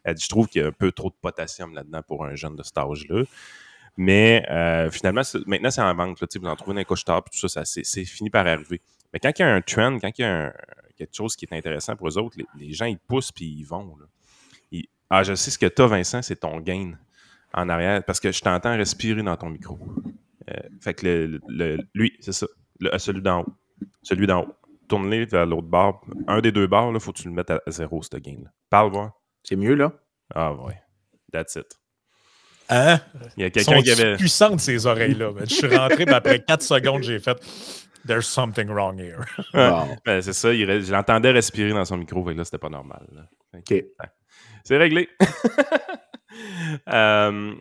[0.04, 2.34] Elle dit Je trouve qu'il y a un peu trop de potassium là-dedans pour un
[2.34, 3.24] jeune de cet âge-là.
[3.96, 6.20] Mais euh, finalement, maintenant, c'est en vente.
[6.20, 8.80] Là, vous en trouvez dans les couches tard, tout ça, ça c'est fini par arriver.
[9.12, 10.54] Mais quand il y a un trend, quand il y a
[10.96, 13.96] quelque chose qui est intéressant pour eux autres, les, gens, ils poussent puis ils vont.
[13.98, 14.06] Là.
[15.14, 16.94] Ah, je sais ce que tu as, Vincent, c'est ton gain
[17.52, 19.78] en arrière, parce que je t'entends respirer dans ton micro.
[20.52, 22.46] Euh, fait que le, lui, c'est ça.
[22.80, 23.54] Le, celui d'en haut.
[24.02, 24.54] Celui d'en haut.
[24.88, 26.00] Tourne-les vers l'autre barre.
[26.26, 28.50] Un des deux barres, il faut que tu le mettes à zéro, ce gain-là.
[28.68, 29.12] Parle, voir.
[29.42, 29.92] C'est mieux, là?
[30.34, 30.78] Ah, ouais.
[31.32, 31.66] That's it.
[32.68, 33.00] Hein?
[33.36, 34.16] Il y a quelqu'un qui avait.
[34.16, 35.32] puissante, ces oreilles-là.
[35.40, 37.38] Je suis rentré, mais après 4 secondes, j'ai fait.
[38.06, 39.24] There's something wrong here.
[40.04, 43.28] Ben, c'est ça, je l'entendais respirer dans son micro, fait là, c'était pas normal.
[43.54, 43.84] OK.
[44.64, 45.08] C'est réglé.
[46.88, 47.54] euh,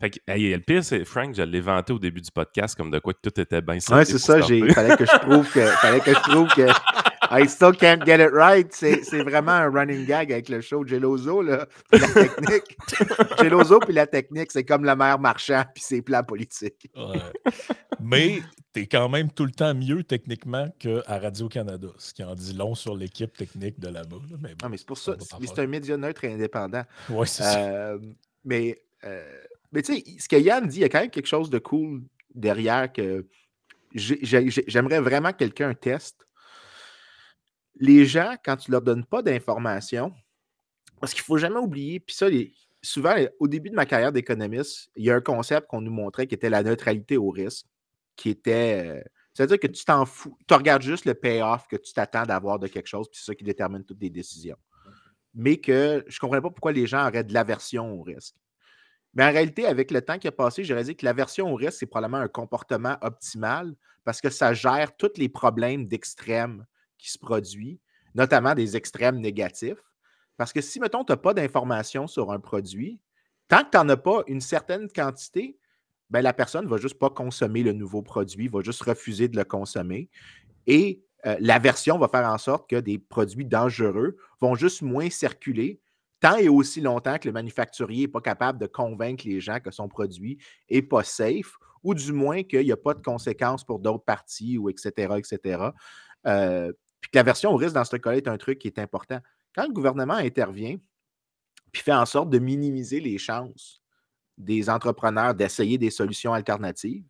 [0.00, 2.98] fait que, le pire, c'est Frank, je l'ai vanté au début du podcast comme de
[2.98, 3.98] quoi tout était bien simple.
[3.98, 4.38] Ouais, c'est ça.
[4.48, 6.68] Il fallait que je prouve que, fallait que je trouve que
[7.30, 8.72] I still can't get it right.
[8.72, 12.78] C'est vraiment un running gag avec le show Geloso, là, la technique.
[13.42, 16.90] Geloso puis la technique, c'est comme le maire marchand puis ses plans politiques.
[18.00, 18.40] Mais
[18.72, 22.54] tu es quand même tout le temps mieux techniquement qu'à Radio-Canada, ce qui en dit
[22.54, 24.18] long sur l'équipe technique de là-bas.
[24.40, 25.16] mais, mais c'est pour ça.
[25.18, 26.84] C'est un média neutre et indépendant.
[27.10, 27.58] Oui, c'est ça.
[27.58, 27.98] Euh,
[28.44, 28.80] mais.
[29.04, 29.22] Euh,
[29.72, 31.58] Mais tu sais, ce que Yann dit, il y a quand même quelque chose de
[31.58, 32.02] cool
[32.34, 33.26] derrière que
[33.94, 36.26] j'aimerais vraiment que quelqu'un teste.
[37.76, 40.12] Les gens, quand tu leur donnes pas d'informations,
[41.00, 42.26] parce qu'il ne faut jamais oublier, puis ça,
[42.82, 46.26] souvent, au début de ma carrière d'économiste, il y a un concept qu'on nous montrait
[46.26, 47.66] qui était la neutralité au risque,
[48.16, 48.84] qui était.
[48.86, 49.02] Euh,
[49.32, 52.66] c'est-à-dire que tu t'en fous, tu regardes juste le payoff que tu t'attends d'avoir de
[52.66, 54.56] quelque chose, puis c'est ça qui détermine toutes les décisions.
[55.34, 58.34] Mais que je ne comprenais pas pourquoi les gens auraient de l'aversion au risque.
[59.14, 61.78] Mais en réalité, avec le temps qui a passé, j'aurais dit que l'aversion au risque,
[61.78, 66.64] c'est probablement un comportement optimal parce que ça gère tous les problèmes d'extrême
[66.98, 67.78] qui se produisent,
[68.14, 69.82] notamment des extrêmes négatifs.
[70.36, 73.00] Parce que si, mettons, tu n'as pas d'informations sur un produit,
[73.48, 75.58] tant que tu n'en as pas une certaine quantité,
[76.10, 79.36] ben, la personne ne va juste pas consommer le nouveau produit, va juste refuser de
[79.36, 80.08] le consommer.
[80.66, 85.80] Et euh, l'aversion va faire en sorte que des produits dangereux vont juste moins circuler
[86.20, 89.70] tant et aussi longtemps que le manufacturier n'est pas capable de convaincre les gens que
[89.70, 90.38] son produit
[90.70, 94.58] n'est pas safe, ou du moins qu'il n'y a pas de conséquences pour d'autres parties,
[94.58, 95.62] ou etc., etc.
[96.26, 98.78] Euh, puis que la version au risque dans ce cas-là est un truc qui est
[98.78, 99.20] important.
[99.54, 100.76] Quand le gouvernement intervient,
[101.72, 103.82] puis fait en sorte de minimiser les chances
[104.36, 107.04] des entrepreneurs d'essayer des solutions alternatives,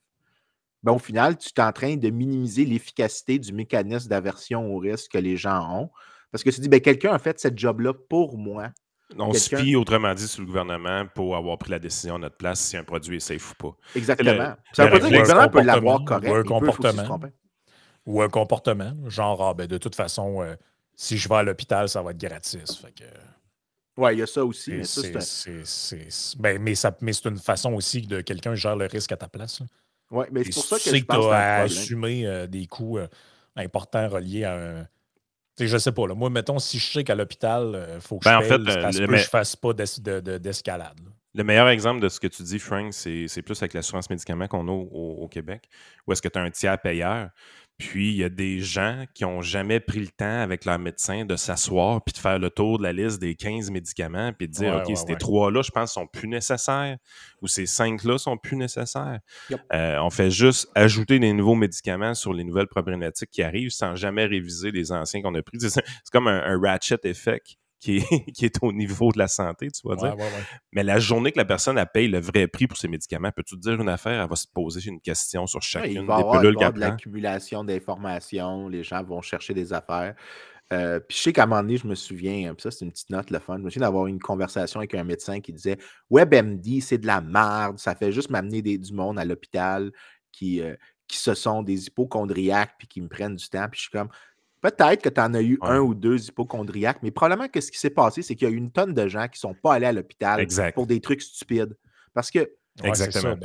[0.82, 5.12] ben au final, tu es en train de minimiser l'efficacité du mécanisme d'aversion au risque
[5.12, 5.90] que les gens ont.
[6.30, 8.70] Parce que tu dis, ben, quelqu'un a fait cette job-là pour moi.
[9.16, 12.36] On se fie, autrement dit, sur le gouvernement pour avoir pris la décision à notre
[12.36, 13.76] place si un produit est safe ou pas.
[13.94, 14.54] Exactement.
[14.72, 16.30] ça veut pas dire que le gouvernement peut l'avoir correct.
[16.30, 17.20] Ou un comportement.
[18.06, 18.92] Ou un comportement.
[19.06, 20.54] Genre, ah, ben, de toute façon, euh,
[20.94, 22.76] si je vais à l'hôpital, ça va être gratis.
[22.76, 23.04] Fait que...
[23.96, 24.72] Oui, il y a ça aussi.
[24.72, 24.82] Mais,
[26.38, 26.74] ben, mais,
[27.12, 29.60] c'est une façon aussi de quelqu'un gère le risque à ta place.
[30.10, 32.98] Oui, mais c'est pour ça que tu sais que tu as assumé euh, des coûts
[32.98, 33.08] euh,
[33.56, 34.86] importants reliés à un.
[35.58, 36.06] Je je sais pas.
[36.06, 36.14] Là.
[36.14, 39.16] Moi, mettons, si je sais qu'à l'hôpital, il euh, faut que ben, je, paye, en
[39.16, 41.00] je fasse pas d'escalade.
[41.34, 44.66] le meilleur exemple de ce que tu dis, Frank, c'est plus avec l'assurance médicaments qu'on
[44.68, 45.68] a au, au, Québec,
[46.06, 47.30] où est-ce que tu as un tiers payeur.
[47.78, 51.24] Puis il y a des gens qui n'ont jamais pris le temps avec leur médecin
[51.24, 54.52] de s'asseoir puis de faire le tour de la liste des 15 médicaments puis de
[54.52, 56.96] dire OK, ces trois-là, je pense, sont plus nécessaires
[57.40, 59.20] ou ces cinq-là sont plus nécessaires.
[59.72, 63.94] Euh, on fait juste ajouter des nouveaux médicaments sur les nouvelles problématiques qui arrivent sans
[63.94, 65.58] jamais réviser les anciens qu'on a pris.
[65.60, 65.80] C'est
[66.12, 70.16] comme un, un ratchet effect qui est, au niveau de la santé, tu vas dire.
[70.72, 73.54] Mais la journée que la personne elle paye le vrai prix pour ses médicaments, peux-tu
[73.54, 74.20] te dire une affaire?
[74.20, 77.64] Elle va se poser une question sur chacune il va des avoir, pilules de l'accumulation
[77.64, 80.14] d'informations, les gens vont chercher des affaires.
[80.72, 82.90] Euh, puis je sais qu'à un moment donné, je me souviens, puis ça c'est une
[82.90, 85.78] petite note, le fun, je me souviens d'avoir une conversation avec un médecin qui disait
[86.10, 89.90] WebMD, c'est de la merde, ça fait juste m'amener du monde à l'hôpital
[90.30, 90.74] qui, euh,
[91.06, 93.66] qui se sont des hypochondriaques puis qui me prennent du temps.
[93.70, 94.10] Puis je suis comme,
[94.60, 97.78] Peut-être que tu en as eu un ou deux hypochondriaques, mais probablement que ce qui
[97.78, 99.74] s'est passé, c'est qu'il y a eu une tonne de gens qui ne sont pas
[99.74, 101.76] allés à l'hôpital pour des trucs stupides.
[102.12, 102.50] Parce que.
[102.82, 103.36] Exactement.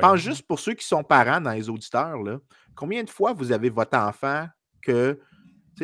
[0.00, 2.38] pense, juste, pour ceux qui sont parents dans les auditeurs, là,
[2.74, 4.46] combien de fois vous avez votre enfant
[4.80, 5.18] que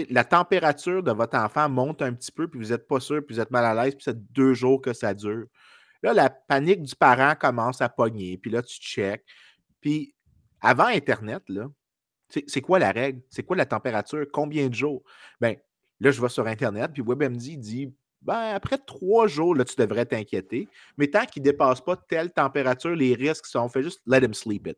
[0.09, 3.37] la température de votre enfant monte un petit peu, puis vous n'êtes pas sûr, puis
[3.37, 5.45] vous êtes mal à l'aise, puis c'est deux jours que ça dure.
[6.03, 9.23] Là, la panique du parent commence à pogner, puis là, tu check.
[9.81, 10.15] Puis
[10.61, 11.69] avant Internet, là,
[12.47, 13.21] c'est quoi la règle?
[13.31, 14.25] C'est quoi la température?
[14.33, 15.03] Combien de jours?
[15.41, 15.57] Ben,
[16.01, 17.93] là, je vais sur Internet, puis WebMD dit
[18.23, 20.69] ben, après trois jours, là, tu devrais t'inquiéter.
[20.97, 24.35] Mais tant qu'il ne dépasse pas telle température, les risques sont fait juste let him
[24.35, 24.77] sleep it.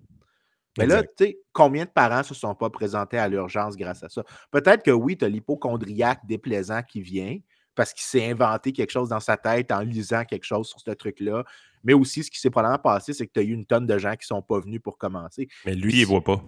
[0.79, 4.03] Mais là, tu sais, combien de parents ne se sont pas présentés à l'urgence grâce
[4.03, 4.25] à ça?
[4.51, 7.39] Peut-être que oui, tu as l'hypochondriaque déplaisant qui vient
[7.77, 10.91] parce qu'il s'est inventé quelque chose dans sa tête en lisant quelque chose sur ce
[10.91, 11.45] truc-là.
[11.85, 13.99] Mais aussi, ce qui s'est probablement passé, c'est que tu as eu une tonne de
[13.99, 15.49] gens qui ne sont pas venus pour commencer.
[15.67, 16.43] Mais lui, il ne voit pas.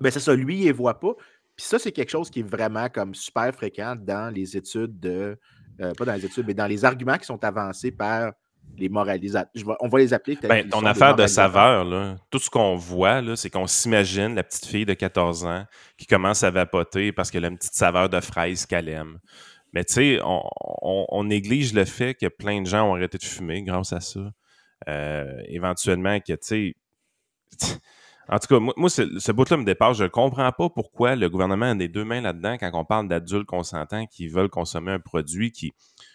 [0.00, 1.14] Ben, c'est ça, lui, il ne voit pas.
[1.56, 5.36] Puis ça, c'est quelque chose qui est vraiment comme super fréquent dans les études de.
[5.80, 8.32] Euh, pas dans les études, mais dans les arguments qui sont avancés par
[8.76, 9.76] les moralisateurs.
[9.80, 10.38] On va les appeler.
[10.42, 14.66] Ben, ton affaire de saveur, là, tout ce qu'on voit, c'est qu'on s'imagine la petite
[14.66, 15.64] fille de 14 ans
[15.96, 19.18] qui commence à vapoter parce qu'elle a une petite saveur de fraise qu'elle aime.
[19.72, 23.62] Mais tu sais, on, néglige le fait que plein de gens ont arrêté de fumer
[23.62, 24.20] grâce à ça.
[24.88, 26.76] Euh, éventuellement, que tu sais
[28.30, 29.96] en tout cas, moi, ce, bout-là me dépasse.
[29.96, 33.08] Je ne comprends pas pourquoi le gouvernement a des deux mains là-dedans quand on parle
[33.08, 35.72] d'adultes consentants qui veulent consommer un produit qui,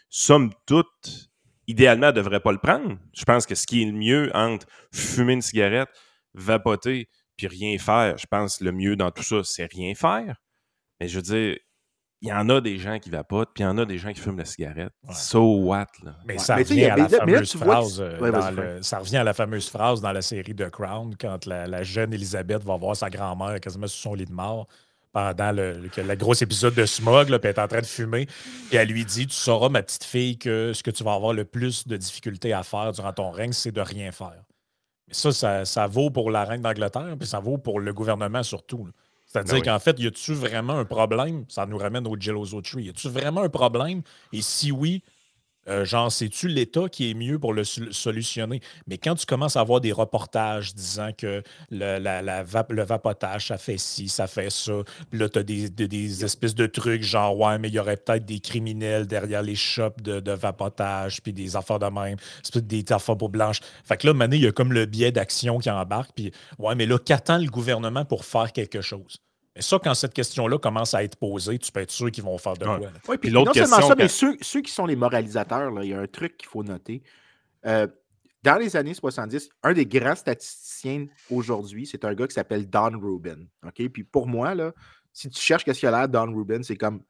[0.09, 1.31] somme toute,
[1.67, 2.97] idéalement, ne devrait pas le prendre.
[3.13, 5.89] Je pense que ce qui est le mieux entre fumer une cigarette,
[6.35, 10.35] vapoter, puis rien faire, je pense que le mieux dans tout ça, c'est rien faire.
[10.99, 11.57] Mais je veux dire,
[12.23, 14.13] il y en a des gens qui vapotent, puis il y en a des gens
[14.13, 14.93] qui fument la cigarette.
[15.11, 16.15] So what, là?
[16.25, 20.13] Mais ça revient à la fameuse phrase euh, ça revient à la fameuse phrase dans
[20.13, 24.13] la série The Crown, quand la, jeune Elisabeth va voir sa grand-mère quasiment sur son
[24.13, 24.67] lit de mort.
[25.11, 28.25] pendant le, le, gros épisode de Smog, puis elle est en train de fumer.
[28.71, 31.33] Et elle lui dit Tu sauras, ma petite fille, que ce que tu vas avoir
[31.33, 34.45] le plus de difficultés à faire durant ton règne, c'est de rien faire.
[35.09, 38.87] Mais ça, ça, vaut pour la reine d'Angleterre, puis ça vaut pour le gouvernement surtout.
[39.33, 41.45] C'est-à-dire ben qu'en fait, y a-tu vraiment un problème?
[41.49, 42.83] Ça nous ramène au Geloso Tree.
[42.83, 44.03] Y a-tu vraiment un problème?
[44.31, 45.01] Et si oui,
[45.69, 48.61] euh, genre, c'est-tu l'État qui est mieux pour le solutionner?
[48.87, 53.77] Mais quand tu commences à avoir des reportages disant que le, le vapotage, ça fait
[53.77, 54.73] ci, ça fait ça,
[55.09, 58.25] puis là, tu as des, espèces de trucs genre, ouais, mais il y aurait peut-être
[58.25, 62.17] des criminels derrière les shops de, vapotage, puis des affaires de même,
[62.55, 63.59] des affaires pour blanches.
[63.85, 66.75] Fait que là, maintenant, il y a comme le biais d'action qui embarque, puis ouais,
[66.75, 69.17] mais là, qu'attend le gouvernement pour faire quelque chose?
[69.55, 72.37] Mais ça, quand cette question-là commence à être posée, tu peux être sûr qu'ils vont
[72.37, 72.79] faire de quoi.
[73.07, 76.07] Oui, puis non seulement ça, mais ceux, qui sont les moralisateurs, il y a un
[76.07, 77.03] truc qu'il faut noter.
[77.65, 77.87] Euh,
[78.41, 82.99] dans les années 70, un des grands statisticiens aujourd'hui, c'est un gars qui s'appelle Don
[82.99, 83.45] Rubin.
[83.65, 83.87] OK?
[83.89, 84.73] Puis pour moi, là,
[85.13, 87.03] si tu cherches qu'est-ce qu'il a l'air, Don Rubin, c'est comme.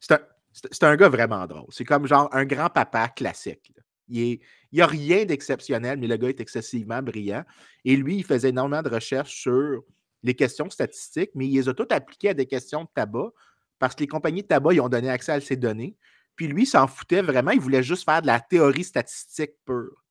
[0.00, 1.66] C'est un, gars vraiment drôle.
[1.68, 3.72] C'est comme genre un grand-papa classique.
[4.08, 4.38] Il
[4.72, 7.44] n'y a rien d'exceptionnel, mais le gars est excessivement brillant.
[7.84, 9.82] Et lui, il faisait énormément de recherches sur
[10.26, 13.30] les questions statistiques, mais il les a toutes appliquées à des questions de tabac
[13.78, 15.96] parce que les compagnies de tabac, ils ont donné accès à ces données.
[16.34, 17.50] Puis lui, il s'en foutait vraiment.
[17.50, 20.04] Il voulait juste faire de la théorie statistique pure.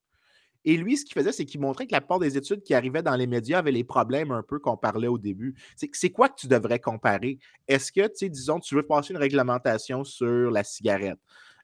[0.67, 3.03] Et lui, ce qu'il faisait, c'est qu'il montrait que la plupart des études qui arrivaient
[3.03, 5.55] dans les médias avaient les problèmes un peu qu'on parlait au début.
[5.75, 7.37] C'est quoi que tu devrais comparer?
[7.67, 11.19] Est-ce que, tu sais, disons, tu veux passer une réglementation sur la cigarette?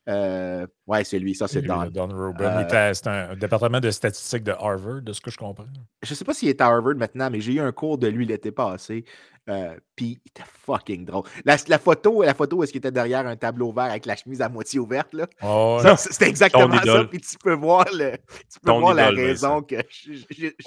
[0.08, 1.86] Euh, ouais, c'est lui, ça c'est Don.
[1.92, 2.66] Don Rubin.
[2.72, 5.66] Euh, c'est un département de statistiques de Harvard, de ce que je comprends.
[6.04, 8.26] Je sais pas s'il est à Harvard maintenant, mais j'ai eu un cours de lui
[8.26, 9.06] l'été passé.
[9.50, 11.24] Euh, puis il était fucking drôle.
[11.46, 14.50] La, photo, la photo, est-ce qu'il était derrière un tableau vert avec la chemise à
[14.50, 15.14] moitié ouverte?
[15.14, 15.26] Là?
[15.42, 17.06] Oh, C'était exactement ça.
[17.06, 18.18] Puis tu peux voir, le,
[18.52, 19.76] tu peux voir la raison que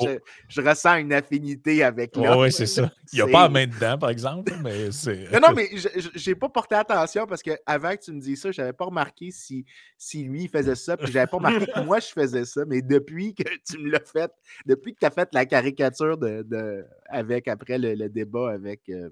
[0.01, 0.07] oh.
[0.49, 2.27] je, ressens une affinité avec lui.
[2.29, 2.91] oui, c'est ça.
[3.13, 5.31] Il n'y a pas la main dedans, par exemple, mais c'est.
[5.33, 5.71] Non, non, mais
[6.15, 9.31] j'ai pas porté attention parce qu'avant que tu me dises ça, je n'avais pas remarqué
[9.31, 9.65] si,
[9.97, 10.97] si lui faisait ça.
[10.97, 12.65] Puis j'avais pas remarqué que moi je faisais ça.
[12.67, 14.31] Mais depuis que tu me l'as fait,
[14.67, 19.11] depuis que tu as fait la caricature de, avec après le, débat avec euh,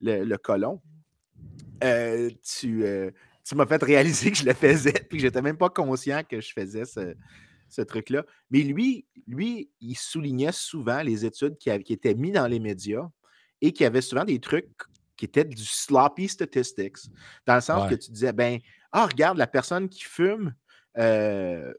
[0.00, 0.80] le, colon,
[1.82, 3.10] euh, tu, euh,
[3.44, 6.40] tu m'as fait réaliser que je le faisais, puis que j'étais même pas conscient que
[6.40, 8.24] je faisais ce, truc-là.
[8.50, 13.08] Mais lui, lui, il soulignait souvent les études qui, qui étaient mises dans les médias
[13.60, 14.70] et qui avaient souvent des trucs
[15.16, 16.96] qui étaient du sloppy statistics,
[17.46, 18.58] dans le sens que tu disais, ben,
[18.94, 20.54] ah, regarde, la personne qui fume
[20.96, 21.72] a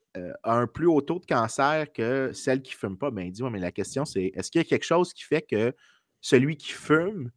[0.44, 3.10] un plus haut taux de cancer que celle qui ne fume pas.
[3.10, 5.74] Ben, dis mais la question, c'est est-ce qu'il y a quelque chose qui fait que
[6.20, 7.32] celui qui fume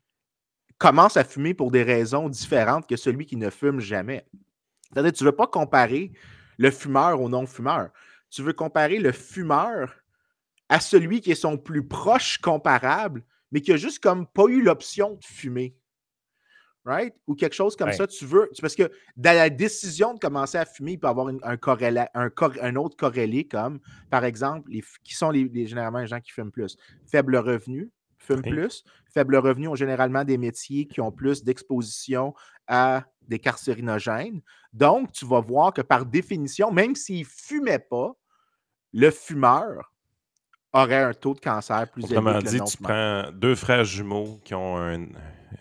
[0.78, 4.26] commence à fumer pour des raisons différentes que celui qui ne fume jamais?
[4.92, 6.10] C'est-à-dire, tu ne veux pas comparer
[6.56, 7.90] le fumeur au non-fumeur.
[8.30, 9.94] Tu veux comparer le fumeur
[10.68, 14.60] à celui qui est son plus proche comparable, mais qui a juste comme pas eu
[14.60, 15.76] l'option de fumer
[16.88, 17.14] right?
[17.26, 18.06] Ou quelque chose comme ça.
[18.06, 18.50] Tu veux.
[18.60, 22.76] Parce que dans la décision de commencer à fumer, il peut y avoir un, un,
[22.76, 23.78] autre corrélé, comme
[24.10, 26.76] par exemple, les, qui sont les, généralement les gens qui fument plus?
[27.06, 28.84] Faible revenu, fument plus.
[29.12, 32.34] Faible revenu ont généralement des métiers qui ont plus d'exposition
[32.66, 34.40] à des carcinogènes.
[34.72, 38.12] Donc, tu vas voir que par définition, même s'il ne fumait pas,
[38.92, 39.92] le fumeur
[40.72, 42.42] aurait un taux de cancer plus élevé.
[42.42, 44.78] dit, tu prends deux frères jumeaux qui ont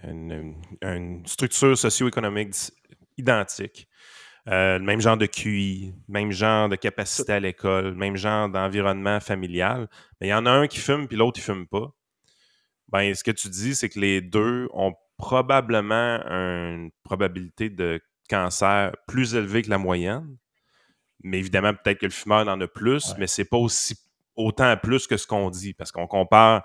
[0.03, 2.55] une, structure socio-économique
[3.17, 3.87] identique.
[4.49, 9.89] Euh, même genre de QI, même genre de capacité à l'école, même genre d'environnement familial.
[10.21, 11.91] Mais il y en a un qui fume puis l'autre, il fume pas.
[12.89, 18.93] Ben, ce que tu dis, c'est que les deux ont probablement une probabilité de cancer
[19.07, 20.37] plus élevée que la moyenne.
[21.23, 23.95] Mais évidemment, peut-être que le fumeur en a plus, mais c'est pas aussi
[24.37, 26.63] autant plus que ce qu'on dit, parce qu'on compare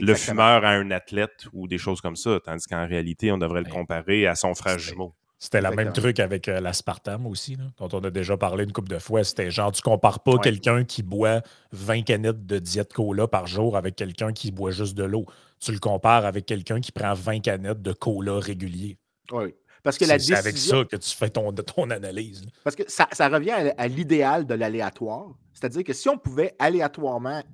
[0.00, 3.62] le fumeur à un athlète ou des choses comme ça, tandis qu'en réalité, on devrait
[3.62, 5.14] le comparer à son frère jumeau.
[5.38, 8.88] C'était le même truc avec euh, l'aspartame aussi, dont on a déjà parlé une couple
[8.88, 9.24] de fois.
[9.24, 13.76] C'était genre, tu compares pas quelqu'un qui boit 20 canettes de diète cola par jour
[13.76, 15.26] avec quelqu'un qui boit juste de l'eau.
[15.60, 18.96] Tu le compares avec quelqu'un qui prend 20 canettes de cola régulier.
[19.32, 19.54] Oui.
[19.84, 22.46] Parce que la avec ça que tu fais ton, ton analyse.
[22.64, 25.36] Parce que ça, revient à, l'idéal de l'aléatoire.
[25.52, 27.44] C'est-à-dire que si on pouvait aléatoirement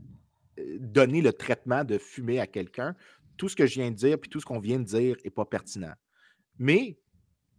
[0.60, 2.94] euh, donner le traitement de fumer à quelqu'un,
[3.36, 5.30] tout ce que je viens de dire puis tout ce qu'on vient de dire n'est
[5.30, 5.92] pas pertinent.
[6.56, 7.00] Mais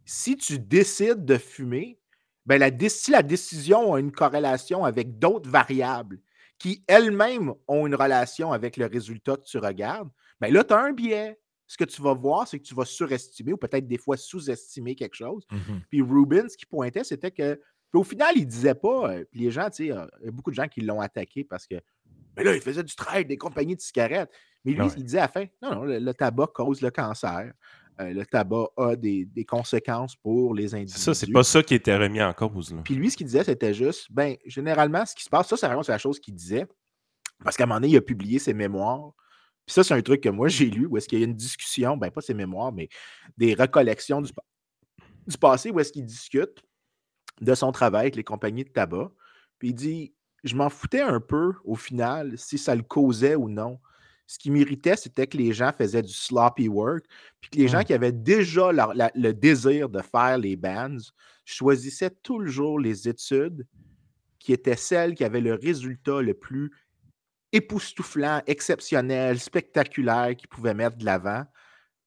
[0.05, 1.99] si tu décides de fumer,
[2.45, 6.21] ben la, si la décision a une corrélation avec d'autres variables
[6.57, 10.09] qui elles-mêmes ont une relation avec le résultat que tu regardes,
[10.39, 11.40] ben là, tu as un biais
[11.71, 14.93] ce que tu vas voir, c'est que tu vas surestimer ou peut-être des fois sous-estimer
[14.93, 15.45] quelque chose.
[15.49, 15.57] Mmh
[15.89, 17.61] puis Rubin, ce qu'il pointait, c'était que.
[17.93, 19.09] au final, il disait pas.
[19.09, 21.45] Euh, puis les gens, tu sais, il y a beaucoup de gens qui l'ont attaqué
[21.45, 21.75] parce que
[22.35, 24.29] Mais là, il faisait du trade des compagnies de cigarettes.
[24.65, 24.91] Mais lui, Ouais.
[24.97, 27.53] il disait à la fin, non, non, le, le tabac cause le cancer.
[28.01, 30.99] Euh, le tabac a des, des conséquences pour les individus.
[30.99, 32.73] Ça, c'est pas ça qui était remis en cause.
[32.73, 32.81] Là.
[32.83, 35.67] Puis lui, ce qu'il disait, c'était juste, ben, généralement, ce qui se passe, ça, c'est
[35.67, 36.67] vraiment la chose qu'il disait.
[37.45, 39.13] Parce qu'à un moment donné, il a publié ses mémoires.
[39.65, 41.35] Puis ça, c'est un truc que moi, j'ai lu, où est-ce qu'il y a une
[41.35, 42.89] discussion, ben, pas ses mémoires, mais
[43.37, 44.45] des recollections du, pa-
[45.27, 46.63] du passé, où est-ce qu'il discute
[47.39, 49.11] de son travail avec les compagnies de tabac.
[49.59, 53.49] Puis il dit, je m'en foutais un peu, au final, si ça le causait ou
[53.49, 53.79] non.
[54.27, 57.05] Ce qui m'irritait, c'était que les gens faisaient du sloppy work,
[57.41, 60.97] puis que les gens qui avaient déjà la- le désir de faire les bands
[61.45, 63.67] choisissaient toujours les études
[64.39, 66.71] qui étaient celles qui avaient le résultat le plus
[67.51, 71.43] époustouflant, exceptionnel, spectaculaire qu'ils pouvaient mettre de l'avant,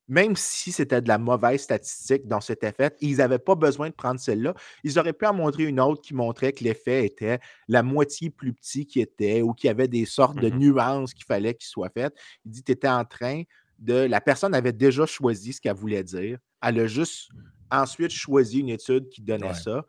[0.06, 3.94] même si c'était de la mauvaise statistique dont c'était fait, ils n'avaient pas besoin de
[3.94, 4.52] prendre celle-là.
[4.82, 7.38] Ils auraient pu en montrer une autre qui montrait que l'effet était
[7.68, 10.58] la moitié plus petit qu'il était ou qu'il y avait des sortes de Mhm.
[10.58, 12.14] nuances qu'il fallait qu'il soit faites.
[12.44, 13.44] Il dit, tu étais en train
[13.78, 13.94] de...
[13.94, 16.38] La personne avait déjà choisi ce qu'elle voulait dire.
[16.60, 17.30] Elle a juste
[17.70, 19.54] ensuite choisi une étude qui donnait Ouais.
[19.54, 19.86] ça.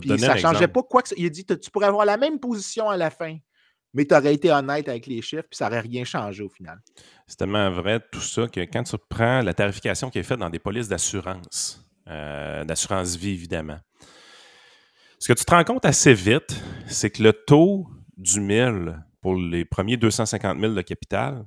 [0.00, 1.14] Puis ça ne changeait pas quoi que ça.
[1.18, 3.36] Il a dit tu pourrais avoir la même position à la fin,
[3.96, 6.78] mais tu aurais été honnête avec les chiffres, puis ça n'aurait rien changé au final.
[7.26, 10.50] C'est tellement vrai tout ça que quand tu prends la tarification qui est faite dans
[10.50, 13.78] des polices d'assurance, euh, d'assurance vie évidemment,
[15.18, 17.88] ce que tu te rends compte assez vite, c'est que le taux
[18.18, 21.46] du 1000 pour les premiers 250 000 de capital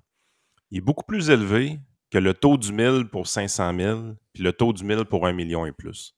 [0.71, 1.79] est beaucoup plus élevé
[2.09, 4.01] que le taux du 1000 pour 500 000,
[4.33, 6.15] puis le taux du 1000 pour 1 million et plus.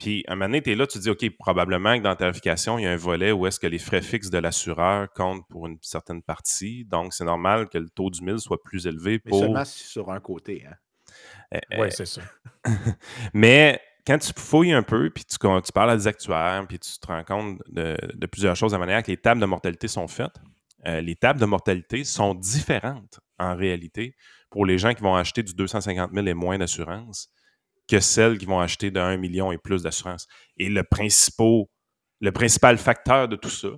[0.00, 2.08] Puis, à un moment donné, tu es là, tu te dis, OK, probablement que dans
[2.08, 5.12] la tarification, il y a un volet où est-ce que les frais fixes de l'assureur
[5.12, 6.86] comptent pour une certaine partie.
[6.86, 9.40] Donc, c'est normal que le taux du 1000 soit plus élevé Mais pour.
[9.40, 10.64] seulement si sur un côté.
[10.66, 10.74] hein.
[11.54, 12.22] Euh, Oui, euh, c'est ça.
[13.34, 16.78] mais quand tu fouilles un peu, puis tu, quand tu parles à des actuaires, puis
[16.78, 19.46] tu te rends compte de, de plusieurs choses, de la manière que les tables de
[19.46, 20.36] mortalité sont faites,
[20.86, 24.16] euh, les tables de mortalité sont différentes en réalité
[24.50, 27.28] pour les gens qui vont acheter du 250 000 et moins d'assurance
[27.90, 30.26] que celles qui vont acheter de 1 million et plus d'assurance.
[30.56, 31.64] Et le, principal,
[32.20, 33.68] le principal facteur de tout ça,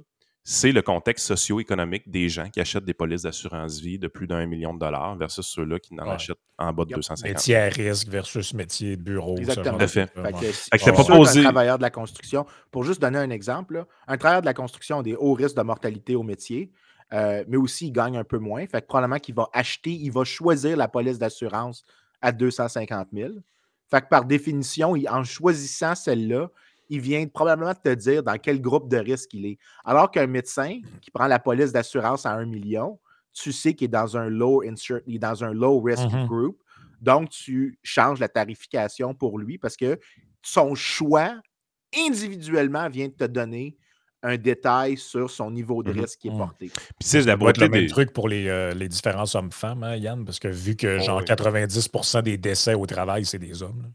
[0.45, 4.45] c'est le contexte socio-économique des gens qui achètent des polices d'assurance vie de plus d'un
[4.47, 6.15] million de dollars versus ceux-là qui n'en Ouais.
[6.15, 6.97] achètent en bas de Yep.
[6.99, 7.35] 250 000.
[7.35, 9.37] Métier à risque versus métier de bureau.
[9.39, 9.65] Exactement.
[9.65, 10.13] genre Tout à fait.
[10.41, 13.87] que si- Fait que posé- travailleur de la construction, pour juste donner un exemple, là,
[14.09, 16.73] un travailleur de la construction a des hauts risques de mortalité au métier,
[17.13, 18.67] euh, mais aussi il gagne un peu moins.
[18.67, 21.85] Fait que probablement qu'il va acheter, il va choisir la police d'assurance
[22.21, 23.35] à 250 000.
[23.93, 26.51] Fait que par définition, il- en choisissant celle-là,
[26.89, 29.59] il vient probablement te dire dans quel groupe de risque il est.
[29.85, 32.99] Alors qu'un médecin qui prend la police d'assurance à 1 million,
[33.35, 36.27] tu sais qu'il est dans un low insur- il est dans un low risk Mhm.
[36.27, 36.59] group.
[37.03, 39.99] Donc, tu changes la tarification pour lui parce que
[40.43, 41.35] son choix
[41.95, 43.77] individuellement vient de te donner
[44.23, 46.01] un détail sur son niveau de Mhm.
[46.01, 46.39] risque qui est Mhm.
[46.39, 46.67] porté.
[46.69, 47.87] Puis tu sais, la beauté le même des...
[47.89, 51.19] truc pour les, euh, les différents hommes-femmes, hein, Yann, parce que vu que Oh, genre
[51.19, 51.25] oui.
[51.25, 53.83] 90 des décès au travail, c'est des hommes.
[53.83, 53.89] là.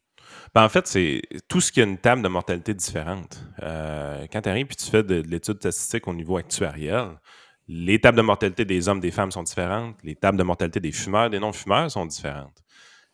[0.53, 3.43] Ben, en fait, c'est tout ce qui a une table de mortalité différente.
[3.63, 7.09] Euh, quand tu arrives et tu fais de, de l'étude statistique au niveau actuariel,
[7.67, 9.97] les tables de mortalité des hommes, des femmes sont différentes.
[10.03, 12.57] Les tables de mortalité des fumeurs, des non-fumeurs sont différentes.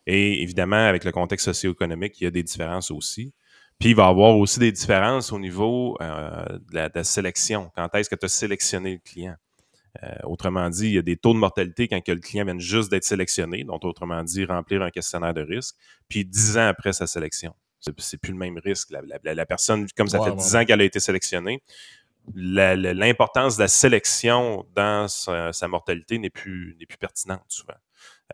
[0.06, 3.32] Et évidemment, avec le contexte socio-économique, il y a des différences aussi.
[3.78, 7.04] Puis il va y avoir aussi des différences au niveau euh, de, la, de la
[7.04, 7.70] sélection.
[7.74, 9.36] Quand est-ce que tu as sélectionné le client?
[10.02, 12.58] Euh, autrement dit, il y a des taux de mortalité quand que le client vient
[12.58, 15.76] juste d'être sélectionné, donc autrement dit, remplir un questionnaire de risque,
[16.08, 17.54] puis dix ans après sa sélection.
[17.98, 18.90] C'est, plus le même risque.
[18.90, 21.62] La, la- la personne, comme ça Ouais, fait ouais, dix ans qu'elle a été sélectionnée,
[22.34, 27.74] l'importance de la sélection dans sa, sa mortalité n'est plus, n'est plus pertinente souvent.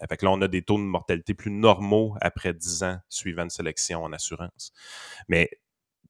[0.03, 2.99] Euh, fait que là, on a des taux de mortalité plus normaux après 10 ans
[3.09, 4.73] suivant une sélection en assurance.
[5.29, 5.51] Mais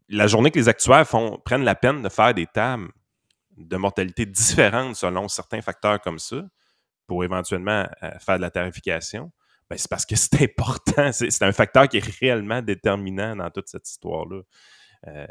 [0.08, 2.88] la journée que les actuaires font, prennent la peine de faire des tables
[3.56, 6.42] de mortalité différentes selon certains facteurs comme ça,
[7.06, 9.32] pour éventuellement euh, faire de la tarification,
[9.68, 11.12] ben, c'est parce que c'est important.
[11.12, 14.42] C'est, un facteur qui est réellement déterminant dans toute cette histoire-là.
[15.06, 15.26] Euh,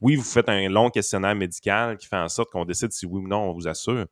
[0.00, 3.20] oui, vous faites un long questionnaire médical qui fait en sorte qu'on décide si oui
[3.20, 4.06] ou non on vous assure.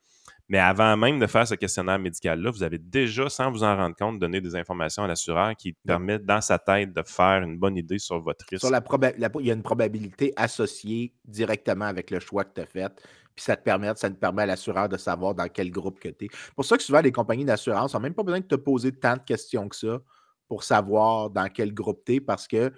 [0.48, 3.94] Mais avant même de faire ce questionnaire médical-là, vous avez déjà, sans vous en rendre
[3.94, 7.76] compte, donné des informations à l'assureur qui permettent dans sa tête de faire une bonne
[7.76, 8.62] idée sur votre risque.
[8.62, 12.54] Sur la proba- la- il y a une probabilité associée directement avec le choix que
[12.54, 12.88] tu as fait.
[13.34, 16.08] Puis ça te permet, ça te permet à l'assureur de savoir dans quel groupe que
[16.08, 16.28] tu es.
[16.56, 19.14] pour ça que souvent, les compagnies d'assurance n'ont même pas besoin de te poser tant
[19.14, 20.00] de questions que ça
[20.48, 22.72] pour savoir dans quel groupe tu es parce que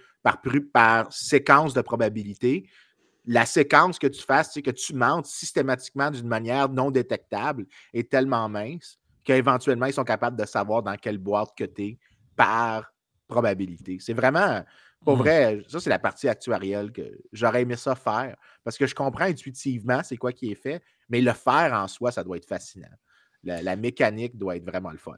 [0.73, 2.69] par séquence de probabilité,
[3.27, 8.11] la séquence que tu fasses, c'est que tu mentes systématiquement d'une manière non détectable est
[8.11, 11.99] tellement mince qu'éventuellement, ils sont capables de savoir dans quelle boîte que tu es
[12.37, 12.93] par
[13.29, 13.99] probabilité.
[14.01, 14.65] C'est vraiment,
[15.05, 15.17] pour Mhm.
[15.17, 17.03] vrai, ça, c'est la partie actuarielle que
[17.33, 21.21] j'aurais aimé ça faire parce que je comprends intuitivement c'est quoi qui est fait, mais
[21.21, 22.89] le faire en soi, ça doit être fascinant.
[23.43, 25.17] la, la mécanique doit être vraiment le fun.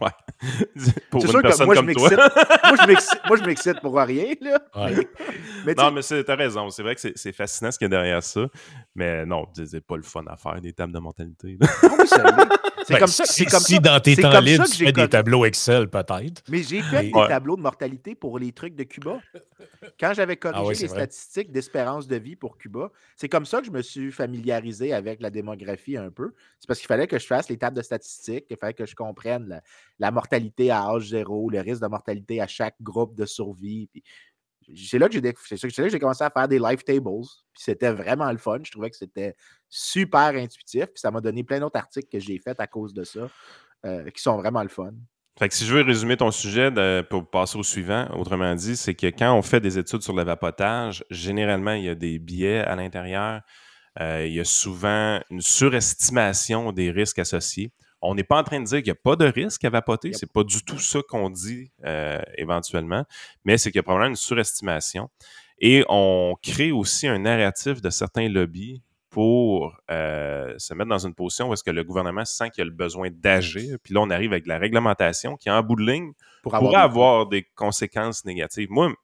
[0.00, 0.10] Ouais.
[1.10, 2.14] Pour C'est une sûr que personne moi, je comme m'excite.
[2.14, 2.28] toi.
[2.64, 3.42] moi, je m'excite- moi, je
[3.80, 4.34] pour rien.
[4.40, 4.58] Là.
[4.76, 4.94] Ouais.
[4.96, 5.08] Mais,
[5.66, 6.70] mais tu Non, mais t'as raison.
[6.70, 8.46] C'est vrai que c'est fascinant ce qu'il y a derrière ça.
[8.94, 10.98] Mais non, c'est pas le fun à faire, des tables de
[11.98, 12.67] oui, ça l'est.
[12.88, 13.24] C'est Ben, comme ça.
[13.26, 13.80] si, C'est comme si ça.
[13.80, 16.42] dans tes temps comme ça libres, que tu j'ai fais des tableaux Excel, peut-être.
[16.48, 17.28] Mais j'ai fait des Ouais.
[17.28, 19.20] tableaux de mortalité pour les trucs de Cuba.
[20.00, 21.00] Quand j'avais corrigé Ah ouais, c'est les vrai.
[21.00, 25.20] statistiques d'espérance de vie pour Cuba, c'est comme ça que je me suis familiarisé avec
[25.20, 26.32] la démographie un peu.
[26.58, 28.94] C'est parce qu'il fallait que je fasse les tables de statistiques, il fallait que je
[28.94, 29.62] comprenne la,
[29.98, 33.88] la mortalité à âge zéro, le risque de mortalité à chaque groupe de survie.
[33.92, 34.02] Puis
[34.74, 37.22] c'est là que j'ai que j'ai commencé à faire des life tables.
[37.52, 38.58] Puis c'était vraiment le fun.
[38.62, 39.34] Je trouvais que c'était
[39.68, 40.86] super intuitif.
[40.86, 43.28] Puis ça m'a donné plein d'autres articles que j'ai faits à cause de ça,
[43.86, 44.92] euh, qui sont vraiment le fun.
[45.38, 46.72] Fait que si je veux résumer ton sujet
[47.08, 50.24] pour passer au suivant, autrement dit, c'est que quand on fait des études sur le
[50.24, 53.42] vapotage, généralement, il y a des biais à l'intérieur.
[54.00, 57.72] Euh, il y a souvent une surestimation des risques associés.
[58.00, 60.08] On n'est pas en train de dire qu'il n'y a pas de risque à vapoter.
[60.08, 60.16] Yep.
[60.16, 63.04] C'est pas du tout ça qu'on dit euh, éventuellement,
[63.44, 65.10] mais c'est qu'il y a probablement une surestimation.
[65.60, 71.14] Et on crée aussi un narratif de certains lobbies pour euh, se mettre dans une
[71.14, 73.78] position où est-ce que le gouvernement sent qu'il a le besoin d'agir.
[73.82, 77.26] Puis là, on arrive avec la réglementation qui, en bout de ligne, Pour pourrait avoir
[77.26, 78.68] des conséquences négatives.
[78.70, 78.94] Moi, tu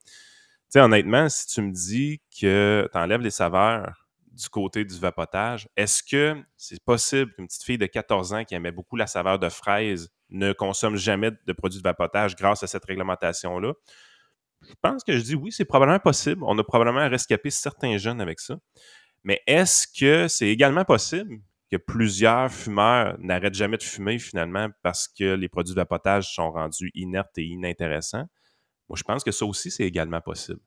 [0.68, 4.03] sais, honnêtement, si tu me dis que tu enlèves les saveurs
[4.34, 8.54] du côté du vapotage, est-ce que c'est possible qu'une petite fille de 14 ans qui
[8.54, 12.66] aimait beaucoup la saveur de fraise ne consomme jamais de produits de vapotage grâce à
[12.66, 13.72] cette réglementation-là?
[14.62, 16.42] Je pense que je dis oui, c'est probablement possible.
[16.44, 18.56] On a probablement rescapé certains jeunes avec ça.
[19.22, 21.38] Mais est-ce que c'est également possible
[21.70, 26.50] que plusieurs fumeurs n'arrêtent jamais de fumer finalement parce que les produits de vapotage sont
[26.50, 28.24] rendus inertes et inintéressants?
[28.88, 30.60] Moi, je pense que ça aussi, c'est également possible.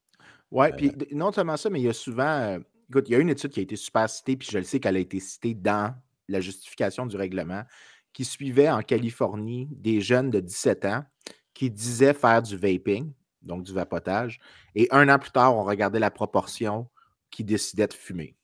[0.49, 2.57] Oui, puis d- non seulement ça, mais il y a souvent.
[2.89, 4.79] Écoute, il y a une étude qui a été super citée, puis je le sais
[4.79, 5.95] qu'elle a été citée dans
[6.27, 7.63] la justification du règlement,
[8.13, 11.03] qui suivait en Californie des jeunes de 17 ans
[11.53, 13.11] qui disaient faire du vaping,
[13.41, 14.39] donc du vapotage,
[14.75, 16.88] et un an plus tard, on regardait la proportion
[17.29, 18.35] qui décidait de fumer.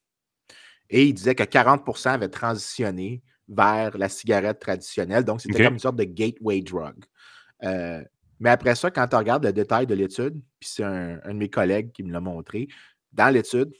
[0.90, 5.80] Et il disait que 40% avaient transitionné vers la cigarette traditionnelle, donc c'était comme une
[5.80, 7.04] sorte de gateway drug.
[7.64, 8.04] Euh,
[8.40, 11.40] mais après ça, quand tu regardes le détail de l'étude, puis c'est un, un de
[11.40, 12.68] mes collègues qui me l'a montré,
[13.12, 13.72] dans l'étude,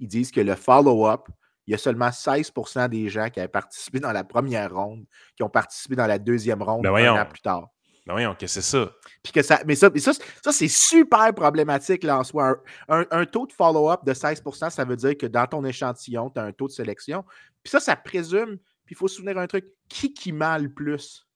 [0.00, 1.28] ils disent que le follow-up,
[1.66, 5.04] il y a seulement 16% des gens qui avaient participé dans la première ronde
[5.36, 7.68] qui ont participé dans la deuxième ronde Ben un an plus tard.
[8.06, 8.88] Ben voyons, que c'est ça?
[9.20, 12.56] Puis que ça, mais ça, mais ça, c'est- ça, c'est super problématique là, en soi.
[12.88, 16.30] Un, un- un taux de follow-up de 16% ça veut dire que dans ton échantillon,
[16.30, 17.24] tu as un taux de sélection.
[17.64, 20.68] Puis ça, ça présume, puis il faut se souvenir un truc, qui qui ment le
[20.72, 21.26] plus?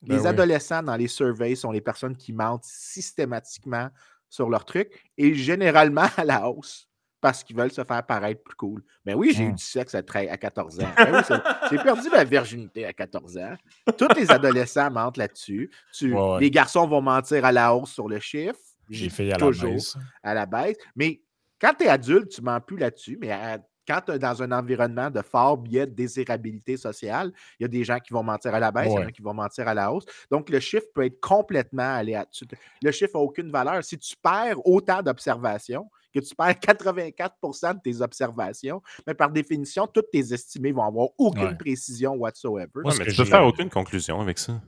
[0.00, 0.26] Ben les oui.
[0.28, 3.90] adolescents dans les surveys sont les personnes qui mentent systématiquement
[4.30, 6.87] sur leur truc et généralement à la hausse
[7.20, 8.82] parce qu'ils veulent se faire paraître plus cool.
[9.04, 9.54] Mais oui, j'ai eu Mm.
[9.56, 10.88] du sexe à, à 14 ans.
[10.96, 11.36] Ben oui,
[11.70, 13.54] j'ai perdu ma virginité à 14 ans.
[13.96, 15.70] Tous les adolescents mentent là-dessus.
[15.92, 16.40] Tu- Ouais, ouais.
[16.40, 18.58] Les garçons vont mentir à la hausse sur le chiffre.
[18.90, 19.96] J'ai fait à la toujours baisse.
[20.22, 20.76] à la baisse.
[20.96, 21.20] Mais
[21.60, 23.18] quand tu es adulte, tu ne mens plus là-dessus.
[23.20, 27.62] Mais à- quand tu es dans un environnement de fort biais de désirabilité sociale, il
[27.62, 29.22] y a des gens qui vont mentir à la baisse, il y en a qui
[29.22, 30.04] vont mentir à la hausse.
[30.30, 32.50] Donc, le chiffre peut être complètement aléatoire.
[32.82, 33.82] Le chiffre n'a aucune valeur.
[33.82, 39.86] Si tu perds autant d'observations, que tu perds 84% de tes observations, mais par définition,
[39.86, 41.56] toutes tes estimées vont avoir aucune Ouais.
[41.56, 42.68] précision whatsoever.
[42.76, 44.60] Ouais, mais que tu peux faire aucune conclusion avec ça.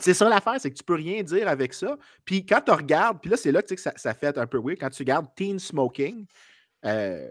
[0.00, 1.96] C'est ça l'affaire, c'est que tu peux rien dire avec ça.
[2.24, 4.46] Puis quand tu regardes, puis là, c'est là tu sais, que ça, ça fait un
[4.46, 4.78] peu weird.
[4.78, 6.24] Quand tu regardes teen smoking,
[6.84, 7.28] euh,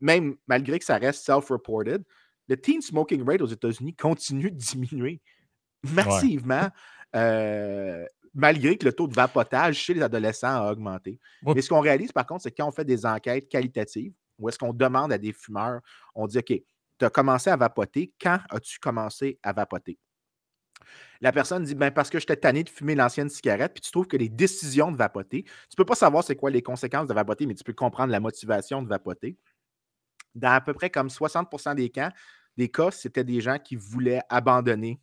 [0.00, 2.02] même malgré que ça reste self-reported,
[2.48, 5.20] le teen smoking rate aux États-Unis continue de diminuer
[5.84, 6.68] massivement,
[7.14, 8.04] euh,
[8.34, 11.18] malgré que le taux de vapotage chez les adolescents a augmenté.
[11.42, 14.48] Mais ce qu'on réalise, par contre, c'est que quand on fait des enquêtes qualitatives, où
[14.48, 15.80] est-ce qu'on demande à des fumeurs,
[16.14, 16.52] on dit OK,
[16.98, 19.98] tu as commencé à vapoter, quand as-tu commencé à vapoter?
[21.20, 24.06] La personne dit ben parce que j'étais tanné de fumer l'ancienne cigarette, puis tu trouves
[24.06, 27.14] que les décisions de vapoter, tu ne peux pas savoir c'est quoi les conséquences de
[27.14, 29.36] vapoter, mais tu peux comprendre la motivation de vapoter.
[30.34, 32.12] Dans à peu près comme 60% des cas,
[32.56, 35.00] des cas, c'était des gens qui voulaient abandonner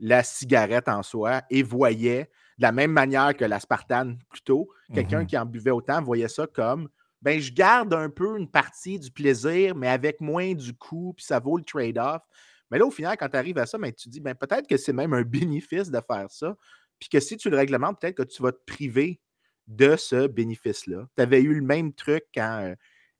[0.00, 5.26] la cigarette en soi et voyaient de la même manière que l'aspartame plutôt, quelqu'un Mhm.
[5.26, 6.88] qui en buvait autant voyait ça comme
[7.22, 11.24] ben je garde un peu une partie du plaisir, mais avec moins du coût, puis
[11.24, 12.22] ça vaut le trade-off.
[12.70, 14.76] Mais là, au final, quand tu arrives à ça, ben, tu dis ben, peut-être que
[14.76, 16.56] c'est même un bénéfice de faire ça.
[16.98, 19.20] Puis que si tu le réglementes, peut-être que tu vas te priver
[19.66, 21.08] de ce bénéfice-là.
[21.16, 22.74] Tu avais eu le même truc quand euh,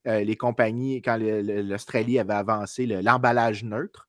[0.07, 4.06] euh, les compagnies, quand l'Australie avait avancé le- l'emballage neutre,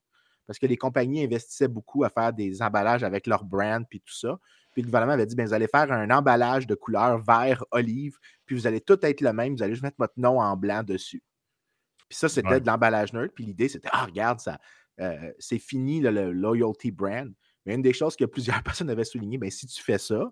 [0.48, 4.14] parce que les compagnies investissaient beaucoup à faire des emballages avec leur brand puis tout
[4.14, 4.40] ça.
[4.72, 8.18] Puis le gouvernement avait dit ben, vous allez faire un emballage de couleur vert olive,
[8.46, 10.84] puis vous allez tout être le même, vous allez juste mettre votre nom en blanc
[10.84, 11.22] dessus.
[12.08, 12.62] Puis ça, c'était Ouais.
[12.62, 13.34] de l'emballage neutre.
[13.34, 14.60] Puis l'idée, c'était Ah, regarde, ça,
[15.00, 17.34] euh, c'est fini le, loyalty brand.
[17.66, 20.32] Mais une des choses que plusieurs personnes avaient souligné, ben, si tu fais ça,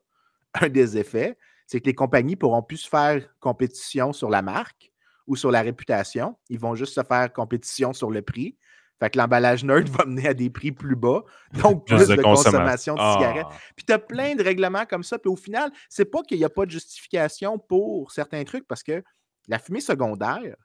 [0.62, 1.38] un des effets,
[1.68, 4.92] c'est que les compagnies pourront plus se faire compétition sur la marque
[5.28, 6.38] ou sur la réputation.
[6.50, 8.58] Ils vont juste se faire compétition sur le prix.
[9.00, 11.24] Fait que l'emballage nerd va mener à des prix plus bas,
[11.62, 13.48] donc plus, de, consommation de cigarettes.
[13.50, 13.58] Ah.
[13.76, 15.20] Puis tu as plein de règlements comme ça.
[15.20, 18.84] Puis au final, c'est pas qu'il n'y a pas de justification pour certains trucs parce
[18.84, 19.04] que
[19.48, 20.56] la fumée secondaire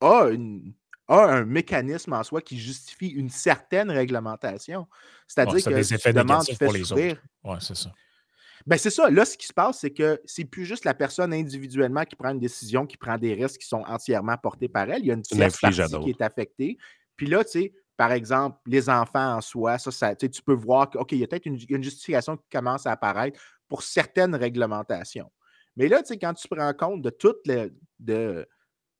[0.00, 0.28] a,
[1.08, 4.86] un mécanisme en soi qui justifie une certaine réglementation.
[5.26, 7.20] C'est-à-dire que des effets négatifs pour les autres.
[7.44, 7.92] Oui, c'est ça.
[8.66, 9.08] Ben c'est ça.
[9.08, 12.30] Là, ce qui se passe, c'est que c'est plus juste la personne individuellement qui prend
[12.30, 15.00] une décision, qui prend des risques qui sont entièrement portés par elle.
[15.00, 16.76] Il y a une tierce partie qui est affectée.
[17.18, 17.42] Puis là,
[17.98, 22.38] par exemple, les enfants en soi, tu peux voir qu'il y a peut-être une, justification
[22.38, 25.30] qui commence à apparaître pour certaines réglementations.
[25.76, 27.70] Mais là, tu sais, quand tu prends compte de toutes les.
[27.98, 28.48] De,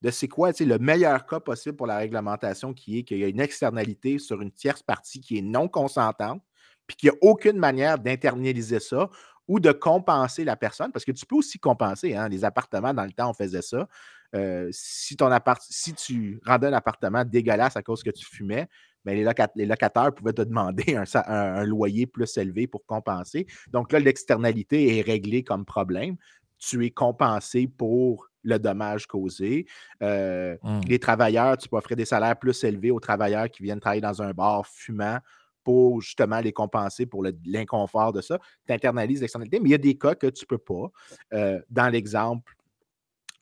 [0.02, 3.28] de c'est quoi le meilleur cas possible pour la réglementation qui est qu'il y a
[3.28, 6.42] une externalité sur une tierce partie qui est non consentante,
[6.86, 9.10] puis qu'il n'y a aucune manière d'internaliser ça
[9.48, 12.14] ou de compenser la personne, parce que tu peux aussi compenser.
[12.14, 13.88] Hein, les appartements, dans le temps, on faisait ça.
[14.34, 18.68] Euh, si, ton appart si tu rendais un appartement dégueulasse à cause que tu fumais,
[19.06, 23.46] ben, les, locataires pouvaient te demander un, loyer plus élevé pour compenser.
[23.72, 26.16] Donc là, l'externalité est réglée comme problème.
[26.58, 29.66] Tu es compensé pour le dommage causé.
[30.02, 30.80] Euh, mmh.
[30.88, 34.20] Les travailleurs, tu peux offrir des salaires plus élevés aux travailleurs qui viennent travailler dans
[34.20, 35.18] un bar fumant
[35.64, 38.38] pour justement les compenser pour l'inconfort de ça.
[38.66, 40.90] Tu internalises l'externalité, mais il y a des cas que tu ne peux pas.
[41.32, 42.54] Euh, dans l'exemple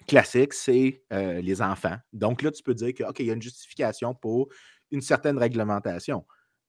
[0.06, 1.96] classique, c'est euh, les enfants.
[2.12, 4.48] Donc là, tu peux dire qu'il y a une justification pour
[4.90, 6.24] une certaine réglementation.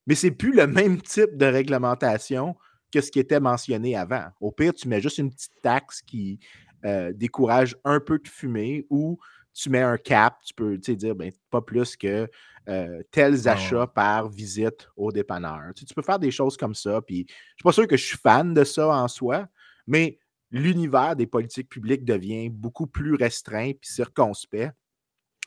[0.06, 2.56] Mais ce n'est plus le même type de réglementation
[2.92, 4.26] que ce qui était mentionné avant.
[4.40, 6.40] Au pire, tu mets juste une petite taxe qui
[6.84, 9.18] euh, décourage un peu de fumer ou
[9.54, 12.28] tu mets un cap, tu peux dire ben, pas plus que
[12.68, 15.72] euh, tels achats par visite au dépanneur.
[15.74, 17.00] Tu, peux faire des choses comme ça.
[17.00, 19.48] Puis je suis pas sûr que je suis fan de ça en soi,
[19.86, 20.18] mais
[20.50, 24.74] l'univers des politiques publiques devient beaucoup plus restreint puis circonspect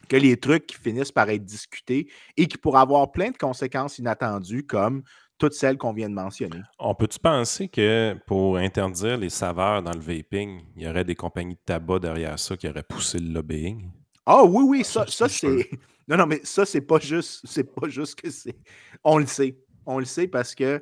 [0.10, 4.00] que les trucs qui finissent par être discutés et qui pourraient avoir plein de conséquences
[4.00, 5.04] inattendues comme
[5.42, 6.62] toutes celles qu'on vient de mentionner.
[6.78, 11.16] On peut-tu penser que pour interdire les saveurs dans le vaping, il y aurait des
[11.16, 13.90] compagnies de tabac derrière ça qui auraient poussé le lobbying?
[14.24, 15.68] Ah oui, oui, ça, ça c'est.
[16.08, 17.42] Non, non, mais ça, c'est pas juste.
[17.46, 18.56] C'est pas juste que c'est.
[19.04, 19.58] On le sait.
[19.88, 20.80] On le sait parce que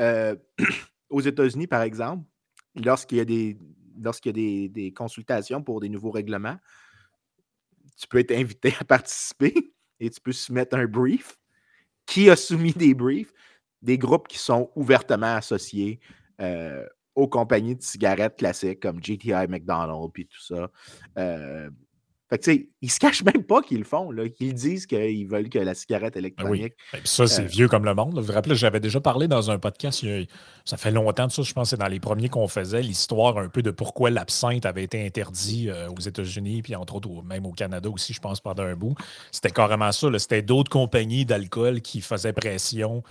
[0.00, 0.34] euh,
[1.10, 2.24] aux États-Unis, par exemple,
[2.74, 3.58] lorsqu'il y a des
[4.02, 6.56] lorsqu'il y a des, consultations pour des nouveaux règlements,
[7.96, 11.36] tu peux être invité à participer et tu peux soumettre un brief.
[12.06, 13.32] Qui a soumis des briefs?
[13.82, 16.00] Des groupes qui sont ouvertement associés
[16.40, 20.70] euh, aux compagnies de cigarettes classiques comme GTI, McDonald's, puis tout ça.
[21.18, 21.68] Euh,
[22.30, 24.22] fait que, tu sais, ils se cachent même pas qu'ils le font, là.
[24.38, 26.74] Ils disent qu'ils veulent que la cigarette ben électronique.
[26.94, 27.00] oui.
[27.02, 28.16] ça, c'est euh vieux comme le monde.
[28.16, 30.06] Vous vous rappelez, j'avais déjà parlé dans un podcast,
[30.64, 33.36] ça fait longtemps de ça, je pense que c'est dans les premiers qu'on faisait, l'histoire
[33.36, 37.46] un peu de pourquoi l'absinthe avait été interdit euh, aux États-Unis, puis entre autres, même
[37.46, 38.94] au Canada aussi, je pense, pendant un bout.
[39.32, 40.06] C'était carrément ça.
[40.18, 43.02] C'était d'autres compagnies d'alcool qui faisaient pression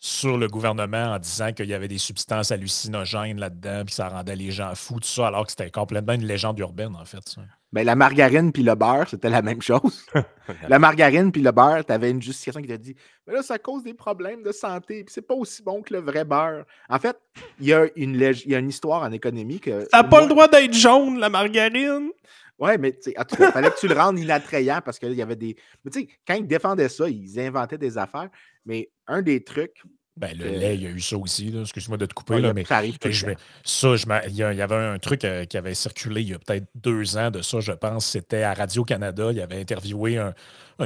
[0.00, 4.36] sur le gouvernement en disant qu'il y avait des substances hallucinogènes là-dedans, puis ça rendait
[4.36, 7.26] les gens fous, tout ça, alors que c'était complètement une légende urbaine, en fait.
[7.28, 7.42] Ça.
[7.70, 10.06] Ben, la margarine puis le beurre, c'était la même chose.
[10.68, 12.96] la margarine puis le beurre, tu avais une justification qui t'a dit
[13.26, 16.00] Mais là, ça cause des problèmes de santé, puis c'est pas aussi bon que le
[16.00, 16.64] vrai beurre.
[16.88, 17.16] En fait,
[17.60, 19.86] il y, a une il y a une histoire en économie que.
[19.90, 22.10] Ça n'a pas le droit d'être jaune, la margarine!
[22.58, 25.36] Ouais, mais tu sais, il fallait que tu le rendes inattrayant parce qu'il y avait
[25.36, 25.54] des.
[25.84, 28.30] Mais tu sais, quand ils défendaient ça, ils inventaient des affaires.
[28.68, 29.82] Mais un des trucs,
[30.18, 31.54] ben, le lait, il y a eu ça aussi.
[31.56, 32.40] Excuse-moi de te couper.
[32.40, 32.82] là, mais ça
[33.64, 33.94] Ça,
[34.26, 37.30] il y, avait un truc euh, qui avait circulé il y a peut-être deux ans
[37.30, 38.06] de ça, je pense.
[38.06, 39.30] C'était à Radio-Canada.
[39.30, 40.34] Il avait interviewé un,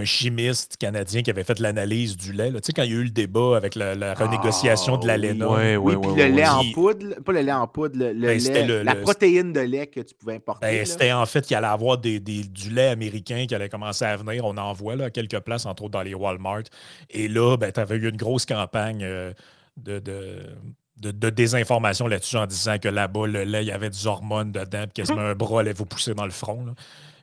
[0.04, 2.50] chimiste canadien qui avait fait l'analyse du lait.
[2.52, 5.48] Tu sais, quand il y a eu le débat avec la, renégociation de l'ALENA.
[5.48, 6.14] Oui, oui, oui.
[6.14, 9.52] puis le lait en poudre, pas le lait en poudre, le, ben, lait, la protéine
[9.52, 10.66] de lait que tu pouvais importer.
[10.66, 14.16] Ben, c'était en fait qu'il allait avoir des, du lait américain qui allait commencer à
[14.16, 14.44] venir.
[14.44, 16.64] On en voit là, à quelques places, entre autres dans les Walmart.
[17.10, 19.02] Et là, ben, tu avais eu une grosse campagne.
[19.02, 19.32] Euh,
[19.76, 24.52] de, de, désinformation là-dessus en disant que là-bas, le lait, il y avait des hormones
[24.52, 26.74] dedans, puis quasiment un bras allait vous pousser dans le front.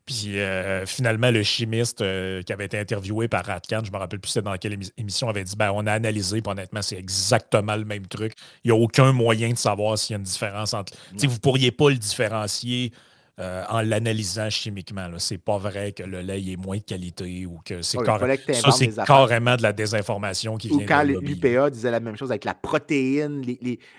[0.06, 4.00] Puis euh, finalement, le chimiste euh, qui avait été interviewé par Ratcan, je ne me
[4.00, 7.76] rappelle plus dans quelle émission, avait dit ben, on a analysé, puis honnêtement, c'est exactement
[7.76, 8.34] le même truc.
[8.64, 10.94] Il n'y a aucun moyen de savoir s'il y a une différence entre.
[11.14, 12.92] Vous ne pourriez pas le différencier
[13.40, 15.08] euh, en l'analysant chimiquement.
[15.18, 18.94] C'est pas vrai que le lait est moins de qualité ou que c'est ça, c'est
[19.06, 23.42] carrément de la désinformation qui ou quand l'UPA disait la même chose avec la protéine,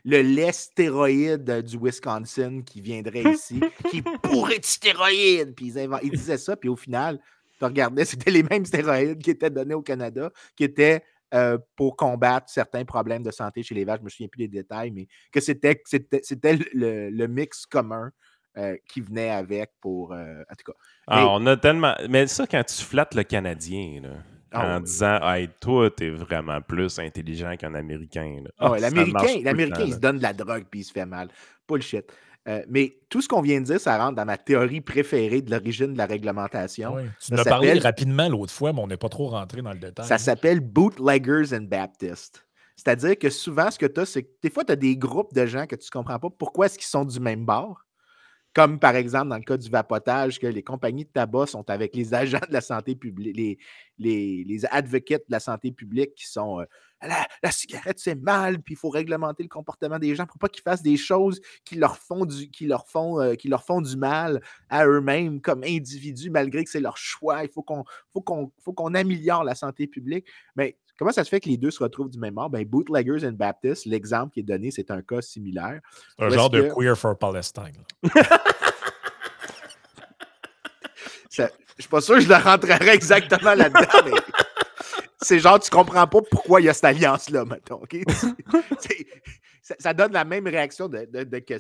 [0.05, 3.61] le lait stéroïde du Wisconsin qui viendrait ici,
[3.91, 5.55] qui pourrait de stéroïdes.
[5.55, 7.19] Puis ils, ils disaient ça, puis au final,
[7.59, 11.97] tu regardais, c'était les mêmes stéroïdes qui étaient donnés au Canada, qui étaient euh, pour
[11.97, 13.99] combattre certains problèmes de santé chez les vaches.
[13.99, 15.79] Je ne me souviens plus des détails, mais que c'était
[16.75, 18.11] le, le mix commun
[18.57, 20.13] euh, qui venait avec pour.
[20.13, 20.79] euh, en tout cas.
[21.07, 21.95] Ah, Mais- on a tellement.
[22.09, 24.09] Mais ça, quand tu flattes le Canadien, là,
[24.53, 24.85] Ah en oui.
[24.85, 28.41] disant, hey, toi, t'es vraiment plus intelligent qu'un Américain.
[28.45, 28.51] là.
[28.59, 31.07] Ah ouais, Ah, L'Américain, l'Américain, il se donne de la drogue puis il se fait
[31.07, 31.29] mal.
[31.69, 32.05] Bullshit.
[32.49, 35.51] Euh, mais tout ce qu'on vient de dire, ça rentre dans ma théorie préférée de
[35.51, 36.97] l'origine de la réglementation.
[37.25, 39.79] Tu nous as parlé rapidement l'autre fois, mais on n'est pas trop rentré dans le
[39.79, 40.07] détail.
[40.07, 42.45] Ça s'appelle Bootleggers and Baptists.
[42.77, 45.35] C'est-à-dire que souvent, ce que tu as, c'est que des fois, tu as des groupes
[45.35, 47.85] de gens que tu ne comprends pas pourquoi est-ce qu'ils sont du même bord.
[48.53, 51.95] Comme par exemple dans le cas du vapotage, que les compagnies de tabac sont avec
[51.95, 53.59] les agents de la santé publique, les,
[53.99, 56.65] les, les advocates de la santé publique qui sont euh,
[57.03, 60.49] la, la cigarette, c'est mal, puis il faut réglementer le comportement des gens pour pas
[60.49, 64.41] qu'ils fassent des choses qui leur font du, leur font, euh, leur font du mal
[64.69, 67.45] à eux-mêmes comme individus, malgré que c'est leur choix.
[67.45, 70.27] Il faut qu'on faut qu'on faut qu'on améliore la santé publique.
[70.57, 72.51] Mais comment ça se fait que les deux se retrouvent du même bord?
[72.51, 75.81] Ben, Bootleggers and Baptists, l'exemple qui est donné, c'est un cas similaire.
[76.19, 77.73] Un Où genre de que- queer for Palestine.
[81.29, 84.21] Ça- je suis pas sûr que je le rentrerai exactement là-dedans, mais
[85.23, 87.81] c'est genre, tu comprends pas pourquoi il y a cette alliance-là, mettons.
[89.71, 91.55] Ça, ça donne la même réaction de, de, de que.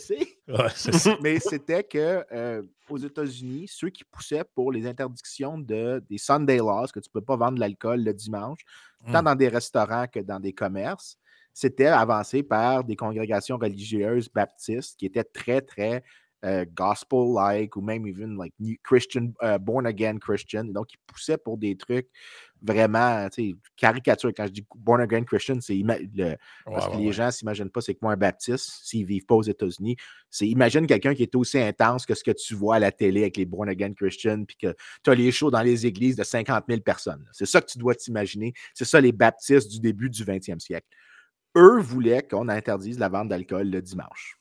[0.48, 6.18] Ouais, mais c'était que euh, aux États-Unis, ceux qui poussaient pour les interdictions de, des
[6.18, 8.60] Sunday laws, que tu ne peux pas vendre de l'alcool le dimanche,
[9.12, 9.24] tant Mm.
[9.24, 11.16] dans des restaurants que dans des commerces,
[11.52, 16.02] c'était avancé par des congrégations religieuses baptistes qui étaient très, très
[16.44, 20.64] euh, gospel-like ou même even like new Christian, euh, born again Christian.
[20.64, 22.08] Donc, ils poussaient pour des trucs
[22.62, 24.32] vraiment, tu sais, caricatures.
[24.36, 25.82] Quand je dis born again Christian, c'est
[26.72, 27.12] parce Ouais, que les ouais.
[27.12, 29.96] gens ne s'imaginent pas c'est que moi un baptiste, s'ils ne vivent pas aux États-Unis.
[30.30, 33.22] C'est imagine quelqu'un qui est aussi intense que ce que tu vois à la télé
[33.22, 36.24] avec les born again Christians, puis que tu as les shows dans les églises de
[36.24, 37.26] 50 000 personnes.
[37.32, 38.52] C'est ça que tu dois t'imaginer.
[38.74, 40.86] C'est ça les baptistes du début du 20e siècle.
[41.56, 44.39] Eux voulaient qu'on interdise la vente d'alcool le dimanche.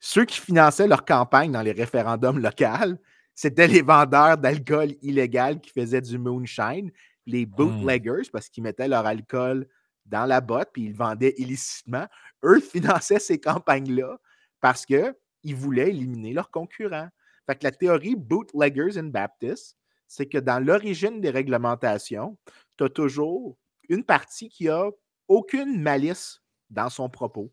[0.00, 2.96] Ceux qui finançaient leur campagne dans les référendums locaux,
[3.34, 6.90] c'était les vendeurs d'alcool illégal qui faisaient du moonshine,
[7.26, 9.66] les bootleggers, parce qu'ils mettaient leur alcool
[10.06, 12.06] dans la botte puis ils le vendaient illicitement.
[12.42, 14.18] Eux finançaient ces campagnes-là
[14.60, 15.14] parce qu'ils
[15.54, 17.08] voulaient éliminer leurs concurrents.
[17.46, 19.76] Fait que la théorie Bootleggers and Baptists,
[20.06, 22.36] c'est que dans l'origine des réglementations,
[22.76, 23.56] tu as toujours
[23.88, 24.90] une partie qui a
[25.28, 26.40] aucune malice
[26.70, 27.52] dans son propos,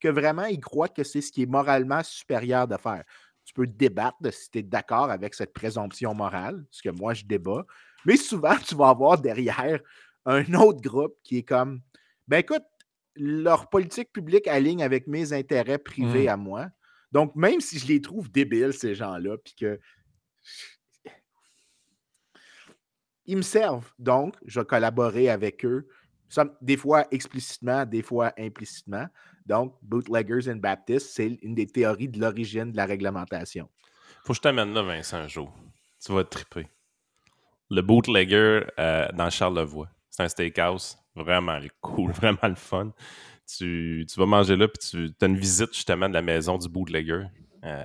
[0.00, 3.04] que vraiment il croit que c'est ce qui est moralement supérieur de faire.
[3.44, 7.14] Tu peux débattre de si tu es d'accord avec cette présomption morale, ce que moi
[7.14, 7.64] je débat,
[8.04, 9.80] mais souvent tu vas avoir derrière
[10.24, 11.80] un autre groupe qui est comme
[12.26, 12.64] ben écoute,
[13.16, 16.28] leur politique publique aligne avec mes intérêts privés Mm.
[16.28, 16.68] à moi.
[17.12, 19.80] Donc, même si je les trouve débiles, ces gens-là, puis que.
[23.26, 23.90] Ils me servent.
[23.98, 25.86] Donc, je vais collaborer avec eux,
[26.60, 29.06] des fois explicitement, des fois implicitement.
[29.46, 33.68] Donc, Bootleggers and Baptists, c'est une des théories de l'origine de la réglementation.
[34.24, 35.52] Faut que je t'amène là, Vincent, un jour.
[36.04, 36.66] Tu vas te triper.
[37.70, 39.88] Le bootlegger euh, dans Charlevoix.
[40.10, 40.98] C'est un steakhouse.
[41.14, 42.92] Vraiment cool, vraiment le fun.
[43.46, 46.68] Tu, tu vas manger là, puis tu as une visite justement de la maison du
[46.68, 47.24] bootlegger.
[47.64, 47.82] Euh,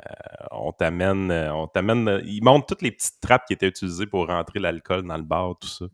[0.51, 2.22] on t'amène, euh, on t'amène.
[2.26, 5.57] Ils montrent toutes les petites trappes qui étaient utilisées pour rentrer l'alcool dans le bar,
[5.60, 5.86] tout ça.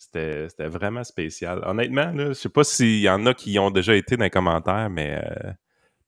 [0.00, 1.62] C'était, vraiment spécial.
[1.66, 4.30] Honnêtement, je sais pas s'il y en a qui y ont déjà été dans les
[4.30, 5.52] commentaires, mais euh,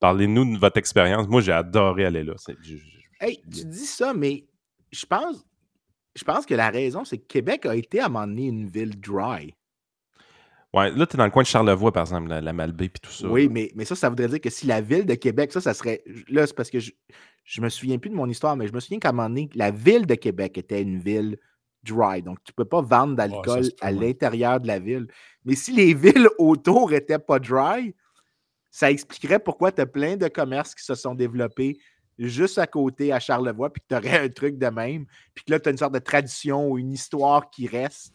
[0.01, 1.29] parlez-nous de votre expérience.
[1.29, 2.33] Moi, j'ai adoré aller là.
[2.39, 2.87] C'est- je- je-
[3.21, 4.47] Hey, tu dis ça, mais
[4.91, 5.45] je pense,
[6.17, 8.67] je pense que la raison, c'est que Québec a été à un moment donné une
[8.67, 9.55] ville dry.
[10.73, 13.13] Ouais, là, t'es dans le coin de Charlevoix, par exemple, la, la Malbaie puis tout
[13.13, 13.29] ça.
[13.29, 15.75] Oui, mais, mais ça, ça voudrait dire que si la ville de Québec, ça, ça
[15.75, 16.03] serait.
[16.29, 16.93] Là, c'est parce que je,
[17.45, 19.51] je me souviens plus de mon histoire, mais je me souviens qu'à un moment donné,
[19.55, 21.37] la ville de Québec était une ville
[21.83, 22.23] dry.
[22.23, 25.07] Donc, tu ne peux pas vendre d'alcool à l'intérieur de la ville.
[25.45, 27.95] Mais si les villes autour n'étaient pas dry,
[28.71, 31.79] ça expliquerait pourquoi tu as plein de commerces qui se sont développés
[32.19, 35.53] juste à côté à Charlevoix, puis que tu aurais un truc de même, puis que
[35.53, 38.15] là, tu as une sorte de tradition ou une histoire qui reste,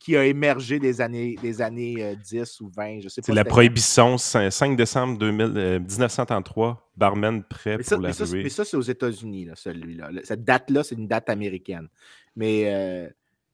[0.00, 3.26] qui a émergé des années, des années euh, 10 ou 20, je sais pas.
[3.26, 8.08] C'est la prohibition, 5 5 décembre 2000, euh, 1933, barman prêt Mais ça, pour la
[8.08, 10.10] mais ça, mais ça, c'est aux États-Unis, là, celui-là.
[10.24, 11.88] Cette date-là, c'est une date américaine.
[12.34, 13.08] Mais euh,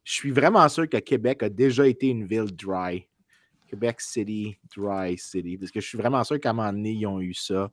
[0.05, 3.09] je suis vraiment sûr que Québec a déjà été une ville dry.
[3.69, 5.59] Québec City, dry city.
[5.59, 7.73] Parce que je suis vraiment sûr qu'à un moment donné, ils ont eu ça.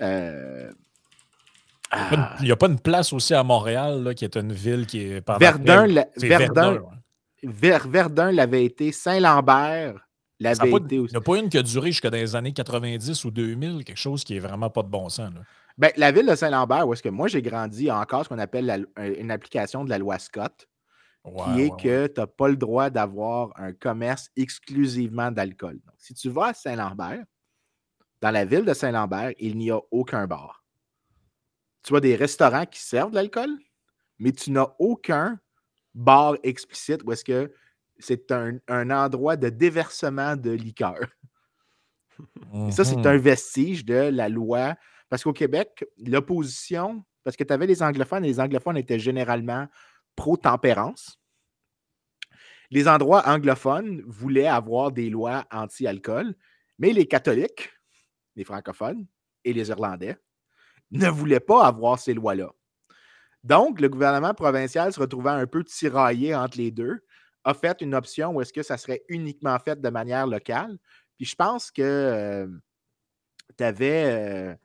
[0.00, 0.70] Euh,
[1.92, 4.52] Il a ah, n'y a pas une place aussi à Montréal là, qui est une
[4.52, 5.28] ville qui est.
[5.40, 6.80] Verdun, la- C'est Verdun, ouais.
[7.44, 8.92] Ver- Verdun l'avait été.
[8.92, 10.06] Saint-Lambert
[10.40, 11.12] l'avait été Il aussi.
[11.14, 13.84] n'y en a pas une qui a duré jusqu'à dans les années 90 ou 2000,
[13.84, 15.32] quelque chose qui est vraiment pas de bon sens.
[15.34, 15.40] là.
[15.76, 18.38] Ben, la ville de Saint-Lambert, où est-ce que moi j'ai grandi, a encore ce qu'on
[18.38, 20.68] appelle la- une application de la loi Scott,
[21.24, 25.80] Ouais, qui est ouais, que tu n'as pas le droit d'avoir un commerce exclusivement d'alcool.
[25.84, 27.24] Donc, si tu vas à Saint-Lambert,
[28.20, 30.62] dans la ville de Saint-Lambert, il n'y a aucun bar.
[31.82, 33.50] Tu as des restaurants qui servent de l'alcool,
[34.18, 35.38] mais tu n'as aucun
[35.94, 37.52] bar explicite où est-ce que
[37.98, 40.98] c'est un, un endroit de déversement de liqueur.
[42.68, 43.06] Et ça, c'est Mhm.
[43.06, 44.74] un vestige de la loi.
[45.08, 49.66] Parce qu'au Québec, l'opposition, parce que tu avais les anglophones et les anglophones étaient généralement
[50.16, 51.18] pro-tempérance.
[52.70, 56.34] Les endroits anglophones voulaient avoir des lois anti-alcool,
[56.78, 57.70] mais les catholiques,
[58.36, 59.06] les francophones
[59.44, 60.16] et les Irlandais
[60.90, 62.52] ne voulaient pas avoir ces lois-là.
[63.44, 67.04] Donc, le gouvernement provincial, se retrouvant un peu tiraillé entre les deux,
[67.44, 70.78] a fait une option où est-ce que ça serait uniquement fait de manière locale.
[71.16, 72.48] Puis je pense que
[73.56, 74.58] tu avais.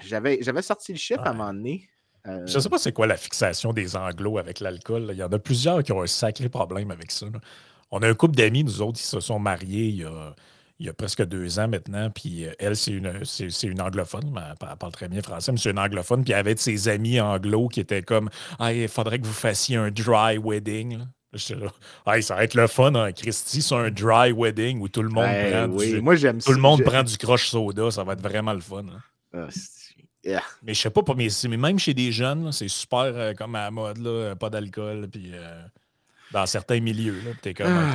[0.00, 1.88] j'avais, j'avais sorti le chiffre à un moment donné.
[2.26, 5.02] Euh, Je ne sais pas c'est quoi la fixation des anglos avec l'alcool.
[5.06, 5.12] là.
[5.12, 7.26] Il y en a plusieurs qui ont un sacré problème avec ça.
[7.26, 7.40] là.
[7.90, 10.34] On a un couple d'amis, nous autres, qui se sont mariés il y a,
[10.80, 12.08] il y a presque deux ans maintenant.
[12.10, 14.30] Puis euh, elle, c'est une, c'est, c'est une anglophone.
[14.32, 16.22] mais Elle, parle très bien français, mais c'est une anglophone.
[16.24, 19.32] Puis elle avait de ses amis anglos qui étaient comme Ah, il faudrait que vous
[19.32, 20.98] fassiez un dry wedding.
[20.98, 21.04] là.
[22.06, 25.10] Ah, ça va être le fun, hein, Christy, c'est un dry wedding où tout le
[25.10, 26.00] monde ben prend oui, du.
[26.00, 28.60] moi j'aime Tout le monde Je- prend du croche soda, ça va être vraiment le
[28.60, 28.84] fun.
[29.34, 29.48] hein.
[30.24, 30.42] Yeah.
[30.62, 33.54] Mais je sais pas, mais, mais même chez des jeunes, là, c'est super euh, comme
[33.54, 35.62] à la mode, là, pas d'alcool, puis euh,
[36.32, 37.94] dans certains milieux, là, t'es comme, Ah.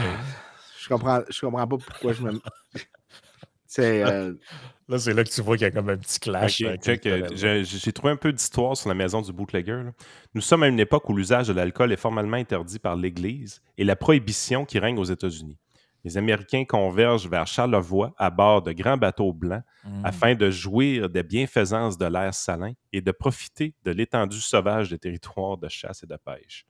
[0.83, 2.31] Je comprends, je comprends pas pourquoi je me.
[3.65, 4.03] C'est.
[4.03, 4.33] euh,
[4.89, 6.61] Là, c'est là que tu vois qu'il y a comme un petit clash.
[6.61, 9.81] Euh, j'ai trouvé un peu d'histoire sur la maison du bootlegger.
[9.85, 9.91] là.
[10.33, 13.85] Nous sommes à une époque où l'usage de l'alcool est formellement interdit par l'Église et
[13.85, 15.57] la prohibition qui règne aux États-Unis.
[16.03, 20.05] Les Américains convergent vers Charlevoix à bord de grands bateaux blancs Mm.
[20.05, 24.97] afin de jouir des bienfaisances de l'air salin et de profiter de l'étendue sauvage des
[24.99, 26.65] territoires de chasse et de pêche.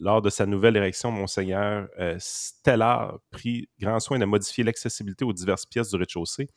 [0.00, 5.32] Lors de sa nouvelle érection, Monseigneur euh, Stellar prit grand soin de modifier l'accessibilité aux
[5.32, 6.48] diverses pièces du rez-de-chaussée.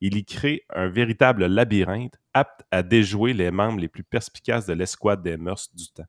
[0.00, 4.72] Il y crée un véritable labyrinthe apte à déjouer les membres les plus perspicaces de
[4.74, 6.06] l'escouade des mœurs du temps.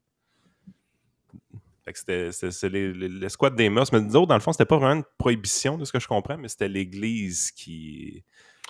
[1.94, 3.92] C'était- les- les- l'escouade des mœurs.
[3.92, 6.08] Mais nous autres, dans le fond, c'était pas vraiment une prohibition de ce que je
[6.08, 8.24] comprends, mais c'était l'Église qui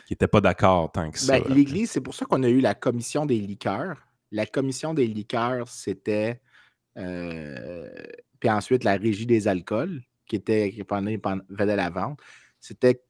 [0.07, 1.39] qui était pas d'accord tant que ça.
[1.39, 3.95] ben, L'Église, c'est pour ça qu'on a eu la commission des liqueurs.
[4.31, 6.41] La commission des liqueurs, c'était.
[6.97, 7.87] Euh,
[8.39, 12.19] puis ensuite, la régie des alcools, qui était qui pendant, pendant- faisait la vente.
[12.59, 13.01] C'était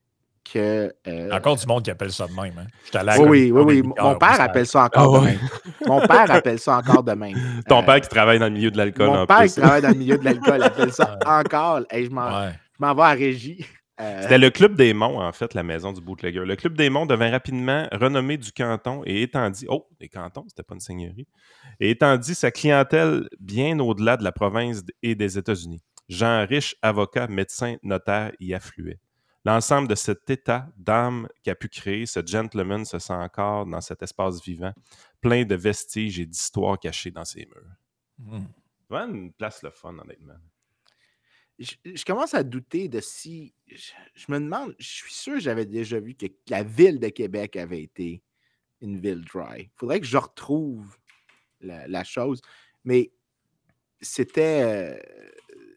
[0.44, 0.94] que.
[1.08, 2.54] euh, Encore du monde qui appelle ça de même.
[2.58, 2.68] Hein.
[2.94, 5.32] Allé à la oui, oui, oui, liqueurs, Mon père appelle ça encore Ah de ouais.
[5.32, 5.40] même.
[5.88, 7.36] Mon père appelle ça encore de même.
[7.68, 9.54] Ton Euh, père qui travaille dans le milieu de l'alcool Mon en père plus.
[9.54, 11.82] qui travaille dans le milieu de l'alcool appelle ça encore.
[11.90, 12.52] Hey, je m'en Ouais.
[12.80, 13.66] je m'en vais à régie.
[14.04, 16.46] Euh, C'était le Club des Monts, en fait, la maison du bootlegger.
[16.46, 19.66] Le Club des Monts devint rapidement renommé du canton et étendit...
[19.70, 21.28] Oh, les cantons, c'était pas une seigneurie.
[21.80, 25.82] Et étendit sa clientèle bien au-delà de la province et des États-Unis.
[26.10, 29.00] Gens riches, avocats, médecins, notaires y affluaient.
[29.46, 34.02] L'ensemble de cet état d'âme qu'a pu créer, ce gentleman se sent encore dans cet
[34.02, 34.74] espace vivant,
[35.22, 37.76] plein de vestiges et d'histoires cachées dans ses murs.
[38.20, 38.46] Mm.
[38.90, 40.36] Vraiment une place le fun, honnêtement.
[41.60, 43.54] Je, commence à douter de si.
[43.68, 47.56] Je, me demande, je suis sûr que j'avais déjà vu que la ville de Québec
[47.56, 48.24] avait été
[48.82, 49.64] une ville dry.
[49.64, 50.98] Il faudrait que je retrouve
[51.62, 52.42] la, chose.
[52.84, 53.12] Mais
[54.02, 55.02] c'était.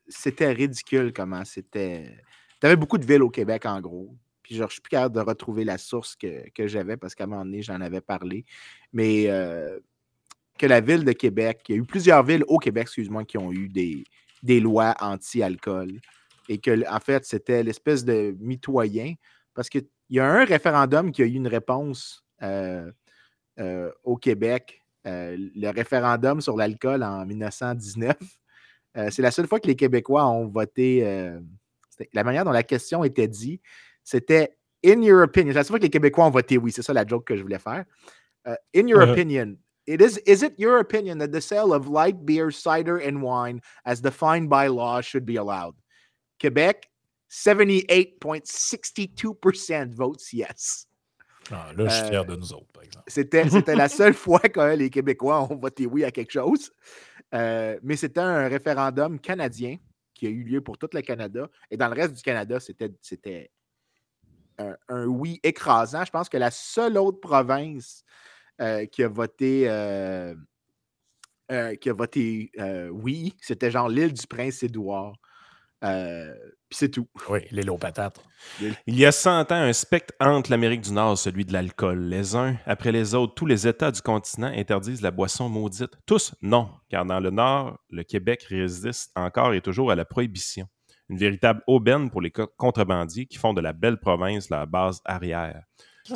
[0.08, 2.16] c'était ridicule comment c'était.
[2.60, 4.16] Tu avais beaucoup de villes au Québec, en gros.
[4.42, 7.24] Puis genre, je suis plus capable de retrouver la source que, que j'avais parce qu'à
[7.24, 8.44] un moment donné, j'en avais parlé.
[8.92, 9.78] Mais euh,
[10.56, 13.38] que la ville de Québec, il y a eu plusieurs villes au Québec, excuse-moi, qui
[13.38, 14.04] ont eu des,
[14.42, 16.00] des lois anti-alcool.
[16.48, 19.14] Et que, en fait, c'était l'espèce de mitoyen.
[19.54, 22.90] Parce qu'il y a un référendum qui a eu une réponse euh,
[23.58, 28.14] euh, au Québec, euh, le référendum sur l'alcool en 1919.
[28.98, 31.00] Euh, c'est la seule fois que les Québécois ont voté.
[32.12, 33.60] la manière dont la question était dit,
[34.04, 35.52] c'était In your opinion.
[35.52, 36.70] C'est la seule fois que les Québécois ont voté oui.
[36.70, 37.86] C'est ça la joke que je voulais faire.
[38.74, 39.56] In your opinion,
[39.86, 43.60] it is, is it your opinion that the sale of light beer, cider, and wine,
[43.84, 45.74] as defined by law, should be allowed?
[46.38, 46.84] Québec,
[47.30, 50.86] 78.62% votes yes.
[51.50, 53.04] Ah, là, je suis fier Euh, de nous autres, par exemple.
[53.08, 56.72] C'était, c'était la seule fois que les Québécois ont voté oui à quelque chose.
[57.34, 59.76] Euh, mais c'était un référendum canadien
[60.14, 61.48] qui a eu lieu pour tout le Canada.
[61.70, 63.50] Et dans le reste du Canada, c'était, c'était
[64.58, 66.04] un, un oui écrasant.
[66.04, 68.02] Je pense que la seule autre province
[68.60, 70.34] euh, qui a voté, euh,
[71.52, 72.50] euh, qui a voté
[72.92, 75.14] oui, c'était genre l'île du Prince-Édouard.
[75.84, 76.34] Euh,
[76.68, 77.06] puis c'est tout.
[77.28, 78.18] Oui, les lots patates.
[78.86, 82.00] Il y a 100 ans, un spectre entre l'Amérique du Nord, celui de l'alcool.
[82.08, 85.92] Les uns après les autres, tous les États du continent interdisent la boisson maudite.
[86.06, 90.66] Tous, non, car dans le Nord, le Québec résiste encore et toujours à la prohibition.
[91.08, 95.00] Une véritable aubaine pour les co- contrebandiers qui font de la belle province leur base
[95.04, 95.62] arrière.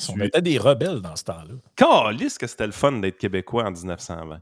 [0.09, 1.55] On était des rebelles dans ce temps-là.
[1.76, 4.41] Calisse que c'était le fun d'être québécois en 1920.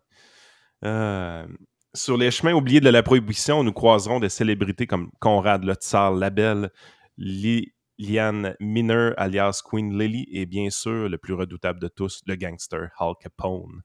[0.84, 1.46] Euh,
[1.94, 6.12] sur les chemins oubliés de la prohibition, nous croiserons des célébrités comme Conrad Le Tsar
[6.12, 6.70] Labelle,
[7.16, 12.90] Liliane Miner alias Queen Lily et bien sûr le plus redoutable de tous, le gangster
[12.98, 13.82] Hal Capone.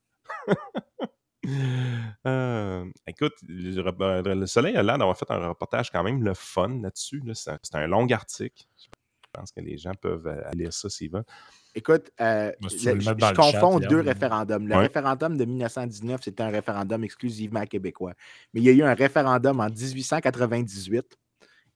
[2.26, 6.34] Euh, écoute, le, rep- le Soleil a l'air d'avoir fait un reportage quand même le
[6.34, 7.22] fun là-dessus.
[7.26, 7.34] là.
[7.36, 8.64] C'est un long article.
[9.34, 11.23] Je pense que les gens peuvent euh, aller lire ça s'ils veulent.
[11.73, 14.67] Écoute, euh, le- le je, chat, confonds deux référendums.
[14.67, 18.13] Le référendum de 1919, c'était un référendum exclusivement québécois.
[18.53, 21.17] Mais il y a eu un référendum en 1898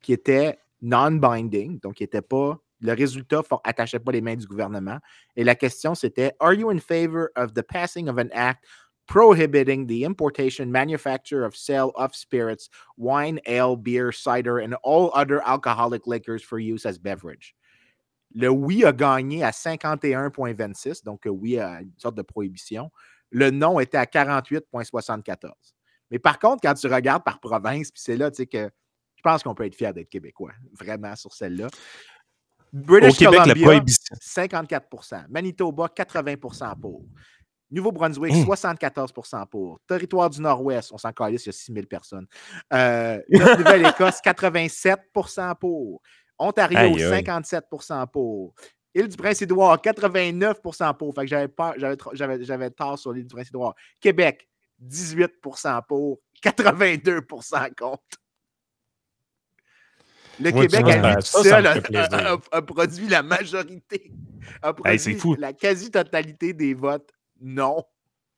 [0.02, 2.60] qui était non-binding, donc qui était pas.
[2.80, 5.00] Le résultat n'attachait pas les mains du gouvernement.
[5.36, 8.64] Et la question, c'était Are you in favor of the passing of an act
[9.08, 15.42] prohibiting the importation, manufacture of sale of spirits, wine, ale, beer, cider, and all other
[15.46, 17.56] alcoholic liquors for use as beverage?
[18.36, 22.92] Le oui a gagné à 51,26, donc oui à une sorte de prohibition.
[23.32, 25.52] Le non était à 48,74.
[26.12, 28.70] Mais par contre, quand tu regardes par province, puis c'est là, tu sais, que
[29.16, 31.68] je pense qu'on peut être fier d'être québécois, vraiment, sur celle-là.
[32.72, 34.16] British Au Québec, la Columbia, prohibition.
[34.22, 37.04] 54% Manitoba, 80% pour.
[37.70, 38.46] Nouveau-Brunswick, Hein.
[38.46, 39.80] 74% pour.
[39.88, 42.26] Territoire du Nord-Ouest, on s'en calisse, il y a 6 000 personnes.
[42.74, 46.02] Euh, Nouvelle-Écosse, 87% pour.
[46.40, 47.24] Ontario, Aïe, aïe.
[47.24, 48.54] 57% pour.
[48.96, 50.62] Île-du-Prince-Édouard, 89
[50.98, 51.14] pour.
[51.14, 53.76] Fait que j'avais peur- j'avais tro- j'avais- j'avais tort sur l'île du Prince-Édouard.
[54.00, 54.48] Québec,
[54.80, 56.20] 18% pour.
[56.42, 57.22] 82
[57.78, 58.04] contre.
[60.40, 62.14] Le Québec, vois, à lui ça, tout ça seul, a, fait plaisir.
[62.14, 64.12] a- a- a produit la majorité.
[64.62, 65.36] A produit c'est fou.
[65.36, 67.10] la quasi-totalité des votes
[67.42, 67.84] non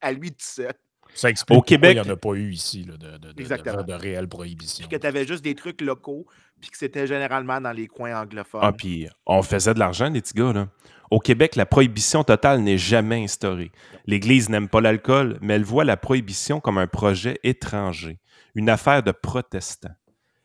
[0.02, 0.74] à lui tout seul.
[1.16, 3.42] Ça explique Au Québec- il n'y en a pas eu ici là, de, de, de,
[3.42, 3.82] Exactement.
[3.82, 4.86] de, de réelle prohibition.
[4.88, 6.28] Puis que tu avais juste des trucs locaux,
[6.62, 8.62] puis que c'était généralement dans les coins anglophones.
[8.64, 10.68] Ah, puis on faisait de l'argent, les petits gars, là.
[11.10, 13.72] Au Québec, la prohibition totale n'est jamais instaurée.
[14.06, 18.20] L'Église n'aime pas l'alcool, mais elle voit la prohibition comme un projet étranger,
[18.54, 19.96] une affaire de protestants.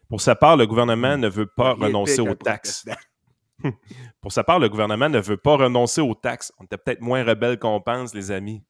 [0.08, 2.86] Pour sa part, le gouvernement ne veut pas renoncer aux taxes.
[4.20, 6.52] Pour sa part, le gouvernement ne veut pas renoncer aux taxes.
[6.58, 8.62] On était peut-être moins rebelles qu'on pense, les amis.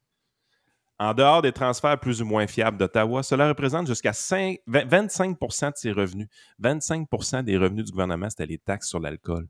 [0.99, 5.71] En dehors des transferts plus ou moins fiables d'Ottawa, cela représente jusqu'à 5 20 25%
[5.73, 6.29] de ses revenus.
[6.63, 9.49] 25% des revenus du gouvernement, c'était les taxes sur l'alcool.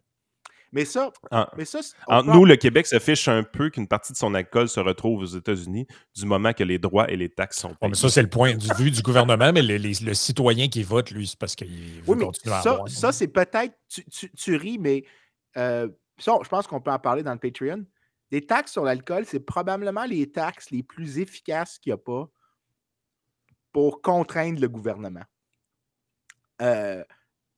[0.73, 3.45] Mais ça, En- mais ça c'est- on Entre peut nous, le Québec se fiche un
[3.45, 5.87] peu qu'une partie de son alcool se retrouve aux États-Unis
[6.17, 7.91] du moment que les droits et les taxes sont Bon, payés.
[7.91, 10.83] mais ça, c'est le point de vue du gouvernement, mais le, les- le citoyen qui
[10.83, 12.89] vote, lui, c'est parce qu'il veut Oui, mais continuer à ça, avoir.
[12.89, 13.75] ça c'est peut-être.
[13.89, 15.05] Tu, tu- tu ris, mais
[15.57, 15.89] euh,
[16.19, 17.85] ça, je pense qu'on peut en parler dans le Patreon.
[18.31, 22.29] Des taxes sur l'alcool, c'est probablement les taxes les plus efficaces qu'il n'y a pas
[23.73, 25.25] pour contraindre le gouvernement.
[26.63, 27.05] Euh,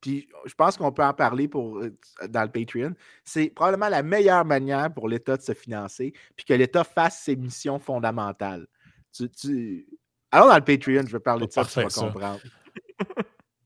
[0.01, 1.97] puis je pense qu'on peut en parler pour, euh,
[2.29, 2.95] dans le Patreon.
[3.25, 7.37] C'est probablement la meilleure manière pour l'État de se financer, puis que l'État fasse ses
[7.37, 8.67] missions fondamentales.
[9.13, 9.87] Tu, tu-
[10.31, 12.05] Alors dans le Patreon, je vais parler de ça, ça.
[12.07, 12.41] comprendre.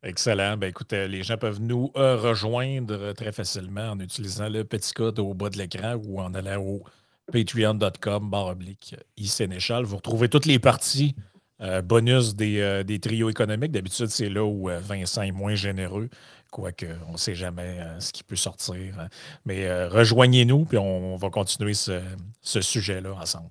[0.03, 0.57] Excellent.
[0.57, 4.93] Ben, euh, les gens peuvent nous euh, rejoindre euh, très facilement en utilisant le petit
[4.93, 6.83] code au bas de l'écran ou en allant au
[7.31, 8.97] patreon.com barre oblique.
[9.19, 11.15] Vous retrouvez toutes les parties
[11.85, 13.71] bonus des, trios économiques.
[13.71, 16.09] D'habitude, c'est là où Vincent est moins généreux,
[16.51, 18.99] quoique on ne sait jamais ce qui peut sortir.
[18.99, 19.09] hein.
[19.45, 22.01] Mais rejoignez-nous, puis on va continuer ce
[22.61, 23.51] sujet-là ensemble.